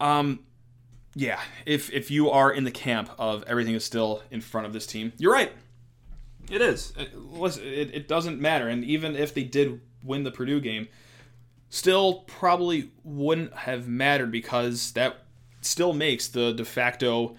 um, 0.00 0.40
yeah, 1.14 1.40
if 1.66 1.92
if 1.92 2.10
you 2.10 2.30
are 2.30 2.52
in 2.52 2.64
the 2.64 2.70
camp 2.70 3.10
of 3.18 3.44
everything 3.46 3.74
is 3.74 3.84
still 3.84 4.22
in 4.30 4.40
front 4.40 4.66
of 4.66 4.72
this 4.72 4.86
team, 4.86 5.12
you're 5.18 5.32
right. 5.32 5.52
It 6.50 6.62
is. 6.62 6.92
It, 6.96 7.16
listen, 7.16 7.64
it, 7.64 7.94
it 7.94 8.08
doesn't 8.08 8.40
matter. 8.40 8.68
And 8.68 8.84
even 8.84 9.16
if 9.16 9.34
they 9.34 9.44
did 9.44 9.80
win 10.02 10.24
the 10.24 10.30
Purdue 10.30 10.60
game, 10.60 10.88
still 11.68 12.24
probably 12.26 12.90
wouldn't 13.04 13.54
have 13.54 13.86
mattered 13.86 14.30
because 14.30 14.92
that 14.92 15.24
still 15.60 15.92
makes 15.92 16.28
the 16.28 16.52
de 16.52 16.64
facto 16.64 17.36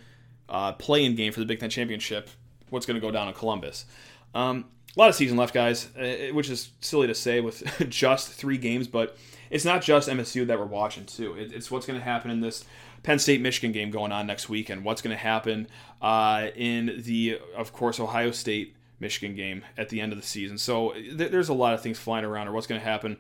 uh, 0.50 0.74
play-in 0.74 1.16
game 1.16 1.32
for 1.32 1.40
the 1.40 1.46
Big 1.46 1.60
Ten 1.60 1.70
championship 1.70 2.30
what's 2.70 2.86
going 2.86 2.96
to 2.96 3.02
go 3.02 3.12
down 3.12 3.28
in 3.28 3.34
Columbus. 3.34 3.86
Um, 4.34 4.66
a 4.96 5.00
lot 5.00 5.10
of 5.10 5.16
season 5.16 5.38
left, 5.38 5.54
guys, 5.54 5.96
uh, 5.96 6.34
which 6.34 6.50
is 6.50 6.72
silly 6.82 7.08
to 7.08 7.16
say 7.16 7.42
with 7.42 7.64
just 7.90 8.30
three 8.30 8.58
games, 8.58 8.88
but 8.88 9.18
it's 9.50 9.66
not 9.66 9.82
just 9.82 10.10
MSU 10.10 10.46
that 10.48 10.60
we're 10.60 10.66
watching 10.66 11.06
too. 11.06 11.36
it's 11.38 11.72
what's 11.72 11.86
going 11.86 12.00
to 12.00 12.06
happen 12.06 12.32
in 12.32 12.42
this 12.42 12.66
Penn 13.04 13.20
State 13.20 13.42
Michigan 13.42 13.72
game 13.72 13.92
going 13.92 14.12
on 14.12 14.28
next 14.28 14.50
week, 14.50 14.70
and 14.70 14.84
what's 14.84 15.02
going 15.02 15.16
to 15.16 15.22
happen 15.22 15.68
uh, 16.02 16.48
in 16.56 17.02
the, 17.04 17.40
of 17.56 17.74
course, 17.74 18.00
Ohio 18.00 18.32
State 18.32 18.76
Michigan 19.00 19.36
game 19.36 19.64
at 19.78 19.90
the 19.90 20.02
end 20.02 20.12
of 20.12 20.20
the 20.20 20.26
season. 20.26 20.58
So 20.58 20.94
th- 20.94 21.32
there's 21.32 21.50
a 21.50 21.54
lot 21.54 21.74
of 21.74 21.82
things 21.82 21.98
flying 21.98 22.26
around, 22.26 22.48
or 22.48 22.52
what's 22.52 22.68
going 22.68 22.82
to 22.82 22.86
happen. 22.86 23.18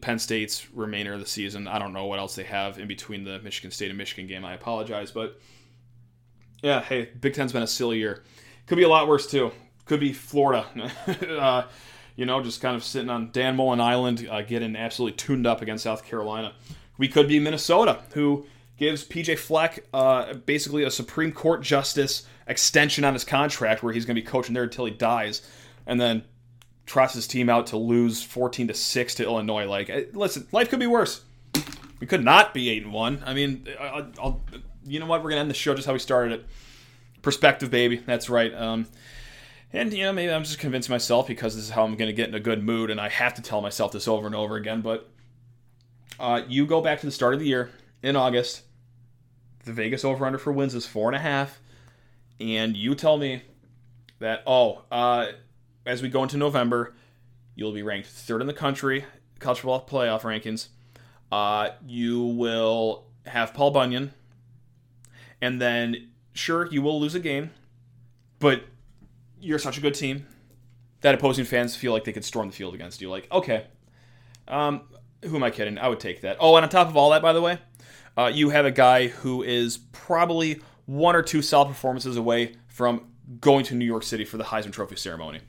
Penn 0.00 0.18
State's 0.18 0.70
remainder 0.72 1.12
of 1.12 1.20
the 1.20 1.26
season. 1.26 1.68
I 1.68 1.78
don't 1.78 1.92
know 1.92 2.06
what 2.06 2.18
else 2.18 2.34
they 2.34 2.44
have 2.44 2.78
in 2.78 2.88
between 2.88 3.24
the 3.24 3.38
Michigan 3.40 3.70
State 3.70 3.90
and 3.90 3.98
Michigan 3.98 4.26
game. 4.26 4.44
I 4.44 4.54
apologize, 4.54 5.10
but 5.10 5.38
yeah, 6.64 6.80
hey, 6.80 7.10
Big 7.20 7.34
Ten's 7.34 7.52
been 7.52 7.62
a 7.62 7.66
silly 7.66 7.98
year. 7.98 8.24
Could 8.66 8.76
be 8.76 8.84
a 8.84 8.88
lot 8.88 9.06
worse 9.06 9.26
too. 9.26 9.52
Could 9.84 10.00
be 10.00 10.14
Florida. 10.14 10.66
uh, 11.38 11.64
you 12.16 12.24
know, 12.24 12.42
just 12.42 12.62
kind 12.62 12.74
of 12.74 12.82
sitting 12.82 13.10
on 13.10 13.30
Dan 13.32 13.54
Mullen 13.54 13.82
Island, 13.82 14.26
uh, 14.30 14.40
getting 14.40 14.74
absolutely 14.74 15.14
tuned 15.16 15.46
up 15.46 15.60
against 15.60 15.84
South 15.84 16.06
Carolina. 16.06 16.54
We 16.96 17.06
could 17.06 17.28
be 17.28 17.38
Minnesota, 17.38 18.00
who 18.14 18.46
gives 18.78 19.04
PJ 19.04 19.38
Fleck 19.38 19.84
uh, 19.92 20.32
basically 20.32 20.84
a 20.84 20.90
Supreme 20.90 21.32
Court 21.32 21.60
justice 21.60 22.26
extension 22.46 23.04
on 23.04 23.12
his 23.12 23.24
contract 23.24 23.82
where 23.82 23.92
he's 23.92 24.06
going 24.06 24.16
to 24.16 24.22
be 24.22 24.26
coaching 24.26 24.54
there 24.54 24.62
until 24.62 24.86
he 24.86 24.92
dies, 24.92 25.42
and 25.86 26.00
then 26.00 26.24
trots 26.86 27.12
his 27.12 27.26
team 27.26 27.50
out 27.50 27.66
to 27.68 27.76
lose 27.76 28.22
14 28.22 28.68
to 28.68 28.74
6 28.74 29.14
to 29.16 29.22
Illinois. 29.22 29.66
Like, 29.66 29.90
eh, 29.90 30.04
listen, 30.14 30.46
life 30.50 30.70
could 30.70 30.80
be 30.80 30.86
worse. 30.86 31.22
We 32.00 32.06
could 32.06 32.24
not 32.24 32.54
be 32.54 32.70
8 32.70 32.84
and 32.84 32.92
1. 32.92 33.22
I 33.26 33.34
mean, 33.34 33.66
I'll, 33.78 34.10
I'll, 34.18 34.44
you 34.86 35.00
know 35.00 35.06
what? 35.06 35.22
We're 35.22 35.30
going 35.30 35.38
to 35.38 35.42
end 35.42 35.50
the 35.50 35.54
show 35.54 35.74
just 35.74 35.86
how 35.86 35.92
we 35.92 35.98
started 35.98 36.40
it. 36.40 36.46
Perspective, 37.22 37.70
baby. 37.70 37.96
That's 37.96 38.28
right. 38.28 38.52
Um, 38.54 38.86
and 39.72 39.92
you 39.92 40.04
know, 40.04 40.12
maybe 40.12 40.32
I'm 40.32 40.44
just 40.44 40.58
convincing 40.58 40.92
myself 40.92 41.26
because 41.26 41.54
this 41.54 41.64
is 41.64 41.70
how 41.70 41.84
I'm 41.84 41.96
going 41.96 42.08
to 42.08 42.12
get 42.12 42.28
in 42.28 42.34
a 42.34 42.40
good 42.40 42.62
mood, 42.62 42.90
and 42.90 43.00
I 43.00 43.08
have 43.08 43.34
to 43.34 43.42
tell 43.42 43.60
myself 43.60 43.92
this 43.92 44.06
over 44.06 44.26
and 44.26 44.34
over 44.34 44.56
again. 44.56 44.82
But 44.82 45.08
uh, 46.20 46.42
you 46.48 46.66
go 46.66 46.80
back 46.80 47.00
to 47.00 47.06
the 47.06 47.12
start 47.12 47.34
of 47.34 47.40
the 47.40 47.46
year 47.46 47.70
in 48.02 48.16
August. 48.16 48.62
The 49.64 49.72
Vegas 49.72 50.04
over 50.04 50.26
under 50.26 50.38
for 50.38 50.52
wins 50.52 50.74
is 50.74 50.86
four 50.86 51.08
and 51.08 51.16
a 51.16 51.20
half, 51.20 51.60
and 52.38 52.76
you 52.76 52.94
tell 52.94 53.16
me 53.16 53.42
that 54.18 54.42
oh, 54.46 54.82
uh, 54.92 55.28
as 55.86 56.02
we 56.02 56.08
go 56.08 56.22
into 56.22 56.36
November, 56.36 56.94
you'll 57.54 57.72
be 57.72 57.82
ranked 57.82 58.08
third 58.08 58.42
in 58.42 58.46
the 58.46 58.52
country 58.52 59.04
college 59.44 59.60
football 59.60 59.86
playoff 59.86 60.22
rankings. 60.22 60.68
Uh, 61.30 61.70
you 61.86 62.22
will 62.22 63.04
have 63.26 63.54
Paul 63.54 63.70
Bunyan, 63.70 64.12
and 65.44 65.60
then 65.60 66.08
sure 66.32 66.66
you 66.72 66.80
will 66.80 66.98
lose 66.98 67.14
a 67.14 67.20
game, 67.20 67.50
but 68.38 68.62
you're 69.38 69.58
such 69.58 69.76
a 69.76 69.80
good 69.82 69.92
team 69.92 70.26
that 71.02 71.14
opposing 71.14 71.44
fans 71.44 71.76
feel 71.76 71.92
like 71.92 72.04
they 72.04 72.14
could 72.14 72.24
storm 72.24 72.48
the 72.48 72.54
field 72.54 72.74
against 72.74 73.02
you. 73.02 73.10
Like, 73.10 73.30
okay, 73.30 73.66
um, 74.48 74.80
who 75.22 75.36
am 75.36 75.42
I 75.42 75.50
kidding? 75.50 75.76
I 75.76 75.88
would 75.88 76.00
take 76.00 76.22
that. 76.22 76.38
Oh, 76.40 76.56
and 76.56 76.64
on 76.64 76.70
top 76.70 76.88
of 76.88 76.96
all 76.96 77.10
that, 77.10 77.20
by 77.20 77.34
the 77.34 77.42
way, 77.42 77.58
uh, 78.16 78.30
you 78.32 78.48
have 78.50 78.64
a 78.64 78.70
guy 78.70 79.08
who 79.08 79.42
is 79.42 79.76
probably 79.92 80.62
one 80.86 81.14
or 81.14 81.20
two 81.20 81.42
solid 81.42 81.68
performances 81.68 82.16
away 82.16 82.56
from 82.68 83.04
going 83.38 83.66
to 83.66 83.74
New 83.74 83.84
York 83.84 84.02
City 84.02 84.24
for 84.24 84.38
the 84.38 84.44
Heisman 84.44 84.72
Trophy 84.72 84.96
ceremony. 84.96 85.40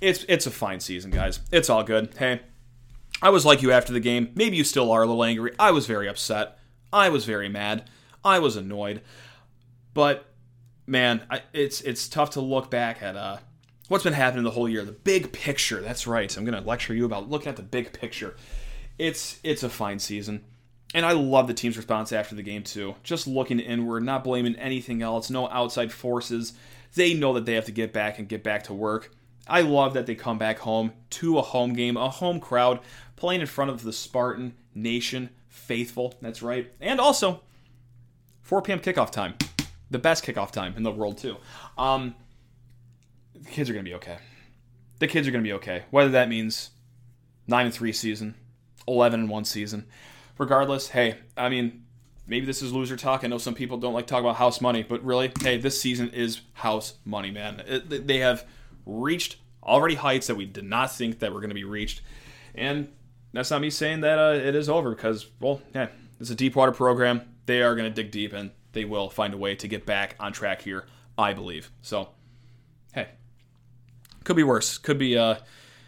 It's 0.00 0.24
it's 0.26 0.46
a 0.46 0.50
fine 0.50 0.80
season, 0.80 1.10
guys. 1.10 1.40
It's 1.52 1.68
all 1.68 1.82
good. 1.82 2.14
Hey, 2.16 2.40
I 3.20 3.28
was 3.28 3.44
like 3.44 3.60
you 3.60 3.72
after 3.72 3.92
the 3.92 4.00
game. 4.00 4.30
Maybe 4.34 4.56
you 4.56 4.64
still 4.64 4.90
are 4.90 5.02
a 5.02 5.06
little 5.06 5.22
angry. 5.22 5.52
I 5.58 5.70
was 5.70 5.86
very 5.86 6.08
upset. 6.08 6.58
I 6.94 7.10
was 7.10 7.26
very 7.26 7.50
mad. 7.50 7.90
I 8.28 8.38
was 8.38 8.56
annoyed. 8.56 9.00
But 9.94 10.26
man, 10.86 11.22
I, 11.30 11.42
it's 11.52 11.80
it's 11.80 12.08
tough 12.08 12.30
to 12.30 12.40
look 12.40 12.70
back 12.70 13.02
at 13.02 13.16
uh, 13.16 13.38
what's 13.88 14.04
been 14.04 14.12
happening 14.12 14.44
the 14.44 14.50
whole 14.50 14.68
year. 14.68 14.84
The 14.84 14.92
big 14.92 15.32
picture. 15.32 15.80
That's 15.80 16.06
right. 16.06 16.34
I'm 16.36 16.44
going 16.44 16.60
to 16.60 16.68
lecture 16.68 16.94
you 16.94 17.04
about 17.04 17.30
looking 17.30 17.48
at 17.48 17.56
the 17.56 17.62
big 17.62 17.92
picture. 17.92 18.36
It's 18.98 19.40
it's 19.42 19.62
a 19.62 19.68
fine 19.68 19.98
season. 19.98 20.44
And 20.94 21.04
I 21.04 21.12
love 21.12 21.46
the 21.48 21.54
team's 21.54 21.76
response 21.76 22.12
after 22.12 22.34
the 22.34 22.42
game 22.42 22.62
too. 22.62 22.94
Just 23.02 23.26
looking 23.26 23.60
inward, 23.60 24.04
not 24.04 24.24
blaming 24.24 24.56
anything 24.56 25.02
else, 25.02 25.28
no 25.28 25.48
outside 25.50 25.92
forces. 25.92 26.54
They 26.94 27.12
know 27.12 27.34
that 27.34 27.44
they 27.44 27.54
have 27.54 27.66
to 27.66 27.72
get 27.72 27.92
back 27.92 28.18
and 28.18 28.28
get 28.28 28.42
back 28.42 28.62
to 28.64 28.74
work. 28.74 29.10
I 29.46 29.60
love 29.62 29.94
that 29.94 30.06
they 30.06 30.14
come 30.14 30.38
back 30.38 30.58
home 30.60 30.92
to 31.10 31.38
a 31.38 31.42
home 31.42 31.74
game, 31.74 31.96
a 31.96 32.08
home 32.08 32.40
crowd, 32.40 32.80
playing 33.16 33.42
in 33.42 33.46
front 33.46 33.70
of 33.70 33.82
the 33.82 33.92
Spartan 33.92 34.54
Nation 34.74 35.30
faithful. 35.48 36.14
That's 36.22 36.42
right. 36.42 36.72
And 36.80 37.00
also 37.00 37.42
4 38.48 38.62
p.m. 38.62 38.80
kickoff 38.80 39.10
time 39.10 39.34
the 39.90 39.98
best 39.98 40.24
kickoff 40.24 40.50
time 40.50 40.74
in 40.76 40.82
the 40.82 40.90
world 40.90 41.18
too. 41.18 41.36
Um, 41.76 42.14
the 43.34 43.50
kids 43.50 43.68
are 43.68 43.74
gonna 43.74 43.84
be 43.84 43.94
okay. 43.94 44.16
The 45.00 45.06
kids 45.06 45.28
are 45.28 45.30
gonna 45.30 45.42
be 45.44 45.52
okay. 45.54 45.84
Whether 45.90 46.10
that 46.10 46.30
means 46.30 46.70
nine 47.46 47.66
and 47.66 47.74
three 47.74 47.92
season, 47.92 48.36
eleven 48.86 49.20
and 49.20 49.28
one 49.28 49.44
season, 49.44 49.86
regardless. 50.38 50.88
Hey, 50.88 51.18
I 51.36 51.50
mean, 51.50 51.84
maybe 52.26 52.46
this 52.46 52.62
is 52.62 52.72
loser 52.72 52.96
talk. 52.96 53.22
I 53.22 53.26
know 53.26 53.36
some 53.36 53.54
people 53.54 53.76
don't 53.76 53.92
like 53.92 54.06
talk 54.06 54.20
about 54.20 54.36
house 54.36 54.62
money, 54.62 54.82
but 54.82 55.04
really, 55.04 55.30
hey, 55.42 55.58
this 55.58 55.78
season 55.78 56.08
is 56.10 56.40
house 56.54 56.94
money, 57.04 57.30
man. 57.30 57.62
It, 57.66 58.06
they 58.06 58.18
have 58.18 58.46
reached 58.86 59.36
already 59.62 59.96
heights 59.96 60.26
that 60.28 60.36
we 60.36 60.46
did 60.46 60.64
not 60.64 60.90
think 60.90 61.18
that 61.18 61.34
were 61.34 61.40
going 61.40 61.50
to 61.50 61.54
be 61.54 61.64
reached, 61.64 62.00
and 62.54 62.88
that's 63.34 63.50
not 63.50 63.60
me 63.60 63.68
saying 63.68 64.00
that 64.00 64.18
uh, 64.18 64.32
it 64.32 64.54
is 64.54 64.70
over 64.70 64.94
because, 64.94 65.26
well, 65.38 65.60
yeah, 65.74 65.88
It's 66.18 66.30
a 66.30 66.34
deep 66.34 66.56
water 66.56 66.72
program. 66.72 67.22
They 67.48 67.62
are 67.62 67.74
going 67.74 67.90
to 67.90 68.02
dig 68.02 68.10
deep 68.10 68.34
and 68.34 68.50
they 68.72 68.84
will 68.84 69.08
find 69.08 69.32
a 69.32 69.38
way 69.38 69.54
to 69.54 69.66
get 69.66 69.86
back 69.86 70.16
on 70.20 70.34
track 70.34 70.60
here, 70.60 70.84
I 71.16 71.32
believe. 71.32 71.70
So, 71.80 72.10
hey, 72.92 73.08
could 74.22 74.36
be 74.36 74.42
worse. 74.42 74.76
Could 74.76 74.98
be, 74.98 75.16
uh, 75.16 75.36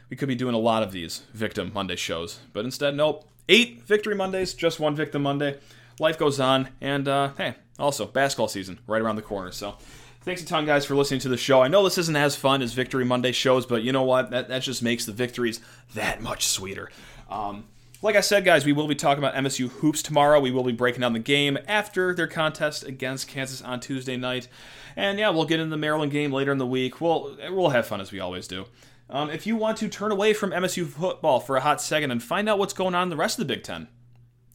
we 0.08 0.16
could 0.16 0.26
be 0.26 0.34
doing 0.34 0.54
a 0.54 0.58
lot 0.58 0.82
of 0.82 0.90
these 0.90 1.24
Victim 1.34 1.70
Monday 1.74 1.96
shows. 1.96 2.40
But 2.54 2.64
instead, 2.64 2.96
nope. 2.96 3.28
Eight 3.46 3.82
Victory 3.82 4.14
Mondays, 4.14 4.54
just 4.54 4.80
one 4.80 4.96
Victim 4.96 5.22
Monday. 5.22 5.58
Life 5.98 6.18
goes 6.18 6.40
on. 6.40 6.70
And, 6.80 7.06
uh, 7.06 7.32
hey, 7.36 7.56
also, 7.78 8.06
basketball 8.06 8.48
season 8.48 8.78
right 8.86 9.02
around 9.02 9.16
the 9.16 9.22
corner. 9.22 9.52
So, 9.52 9.76
Thanks 10.22 10.42
a 10.42 10.46
ton, 10.46 10.66
guys, 10.66 10.84
for 10.84 10.94
listening 10.94 11.20
to 11.20 11.30
the 11.30 11.38
show. 11.38 11.62
I 11.62 11.68
know 11.68 11.82
this 11.82 11.96
isn't 11.96 12.16
as 12.16 12.36
fun 12.36 12.60
as 12.60 12.74
Victory 12.74 13.06
Monday 13.06 13.32
shows, 13.32 13.64
but 13.64 13.82
you 13.82 13.90
know 13.90 14.02
what? 14.02 14.30
That, 14.30 14.48
that 14.48 14.60
just 14.60 14.82
makes 14.82 15.06
the 15.06 15.12
victories 15.12 15.60
that 15.94 16.20
much 16.20 16.46
sweeter. 16.46 16.90
Um, 17.30 17.64
like 18.02 18.16
I 18.16 18.20
said, 18.20 18.44
guys, 18.44 18.64
we 18.64 18.72
will 18.72 18.88
be 18.88 18.94
talking 18.94 19.22
about 19.22 19.34
MSU 19.34 19.68
hoops 19.68 20.02
tomorrow. 20.02 20.40
We 20.40 20.50
will 20.50 20.64
be 20.64 20.72
breaking 20.72 21.02
down 21.02 21.12
the 21.12 21.18
game 21.18 21.58
after 21.68 22.14
their 22.14 22.26
contest 22.26 22.84
against 22.84 23.28
Kansas 23.28 23.60
on 23.60 23.80
Tuesday 23.80 24.16
night. 24.16 24.48
And 24.96 25.18
yeah, 25.18 25.30
we'll 25.30 25.44
get 25.44 25.60
into 25.60 25.70
the 25.70 25.76
Maryland 25.76 26.10
game 26.10 26.32
later 26.32 26.50
in 26.52 26.58
the 26.58 26.66
week. 26.66 27.00
We'll, 27.00 27.36
we'll 27.50 27.70
have 27.70 27.86
fun 27.86 28.00
as 28.00 28.10
we 28.10 28.20
always 28.20 28.48
do. 28.48 28.66
Um, 29.10 29.28
if 29.28 29.46
you 29.46 29.56
want 29.56 29.78
to 29.78 29.88
turn 29.88 30.12
away 30.12 30.32
from 30.32 30.50
MSU 30.50 30.86
football 30.86 31.40
for 31.40 31.56
a 31.56 31.60
hot 31.60 31.82
second 31.82 32.10
and 32.10 32.22
find 32.22 32.48
out 32.48 32.58
what's 32.58 32.72
going 32.72 32.94
on 32.94 33.04
in 33.04 33.08
the 33.10 33.16
rest 33.16 33.38
of 33.38 33.46
the 33.46 33.54
Big 33.54 33.64
Ten, 33.64 33.88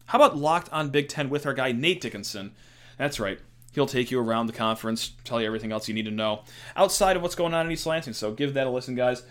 how 0.07 0.17
about 0.17 0.37
Locked 0.37 0.71
on 0.71 0.89
Big 0.89 1.09
Ten 1.09 1.29
with 1.29 1.45
our 1.45 1.53
guy 1.53 1.71
Nate 1.71 2.01
Dickinson? 2.01 2.53
That's 2.97 3.19
right. 3.19 3.39
He'll 3.73 3.85
take 3.85 4.09
you 4.09 4.19
around 4.19 4.47
the 4.47 4.53
conference, 4.53 5.11
tell 5.25 5.41
you 5.41 5.47
everything 5.47 5.73
else 5.73 5.89
you 5.89 5.93
need 5.93 6.05
to 6.05 6.11
know 6.11 6.43
outside 6.77 7.17
of 7.17 7.21
what's 7.21 7.35
going 7.35 7.53
on 7.53 7.65
in 7.65 7.71
East 7.71 7.85
Lansing. 7.85 8.13
So 8.13 8.31
give 8.31 8.53
that 8.53 8.65
a 8.65 8.69
listen, 8.69 8.95
guys. 8.95 9.23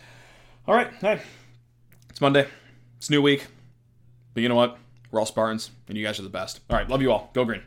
All 0.68 0.74
right, 0.74 0.92
hey, 1.00 1.20
it's 2.10 2.20
Monday. 2.20 2.46
It's 2.98 3.08
new 3.08 3.22
week. 3.22 3.46
But 4.34 4.42
you 4.42 4.48
know 4.48 4.54
what? 4.54 4.76
We're 5.10 5.20
all 5.20 5.26
Spartans, 5.26 5.70
and 5.88 5.96
you 5.96 6.04
guys 6.04 6.18
are 6.18 6.24
the 6.24 6.28
best. 6.28 6.60
All 6.68 6.76
right, 6.76 6.88
love 6.88 7.00
you 7.00 7.12
all. 7.12 7.30
Go 7.34 7.44
green. 7.44 7.62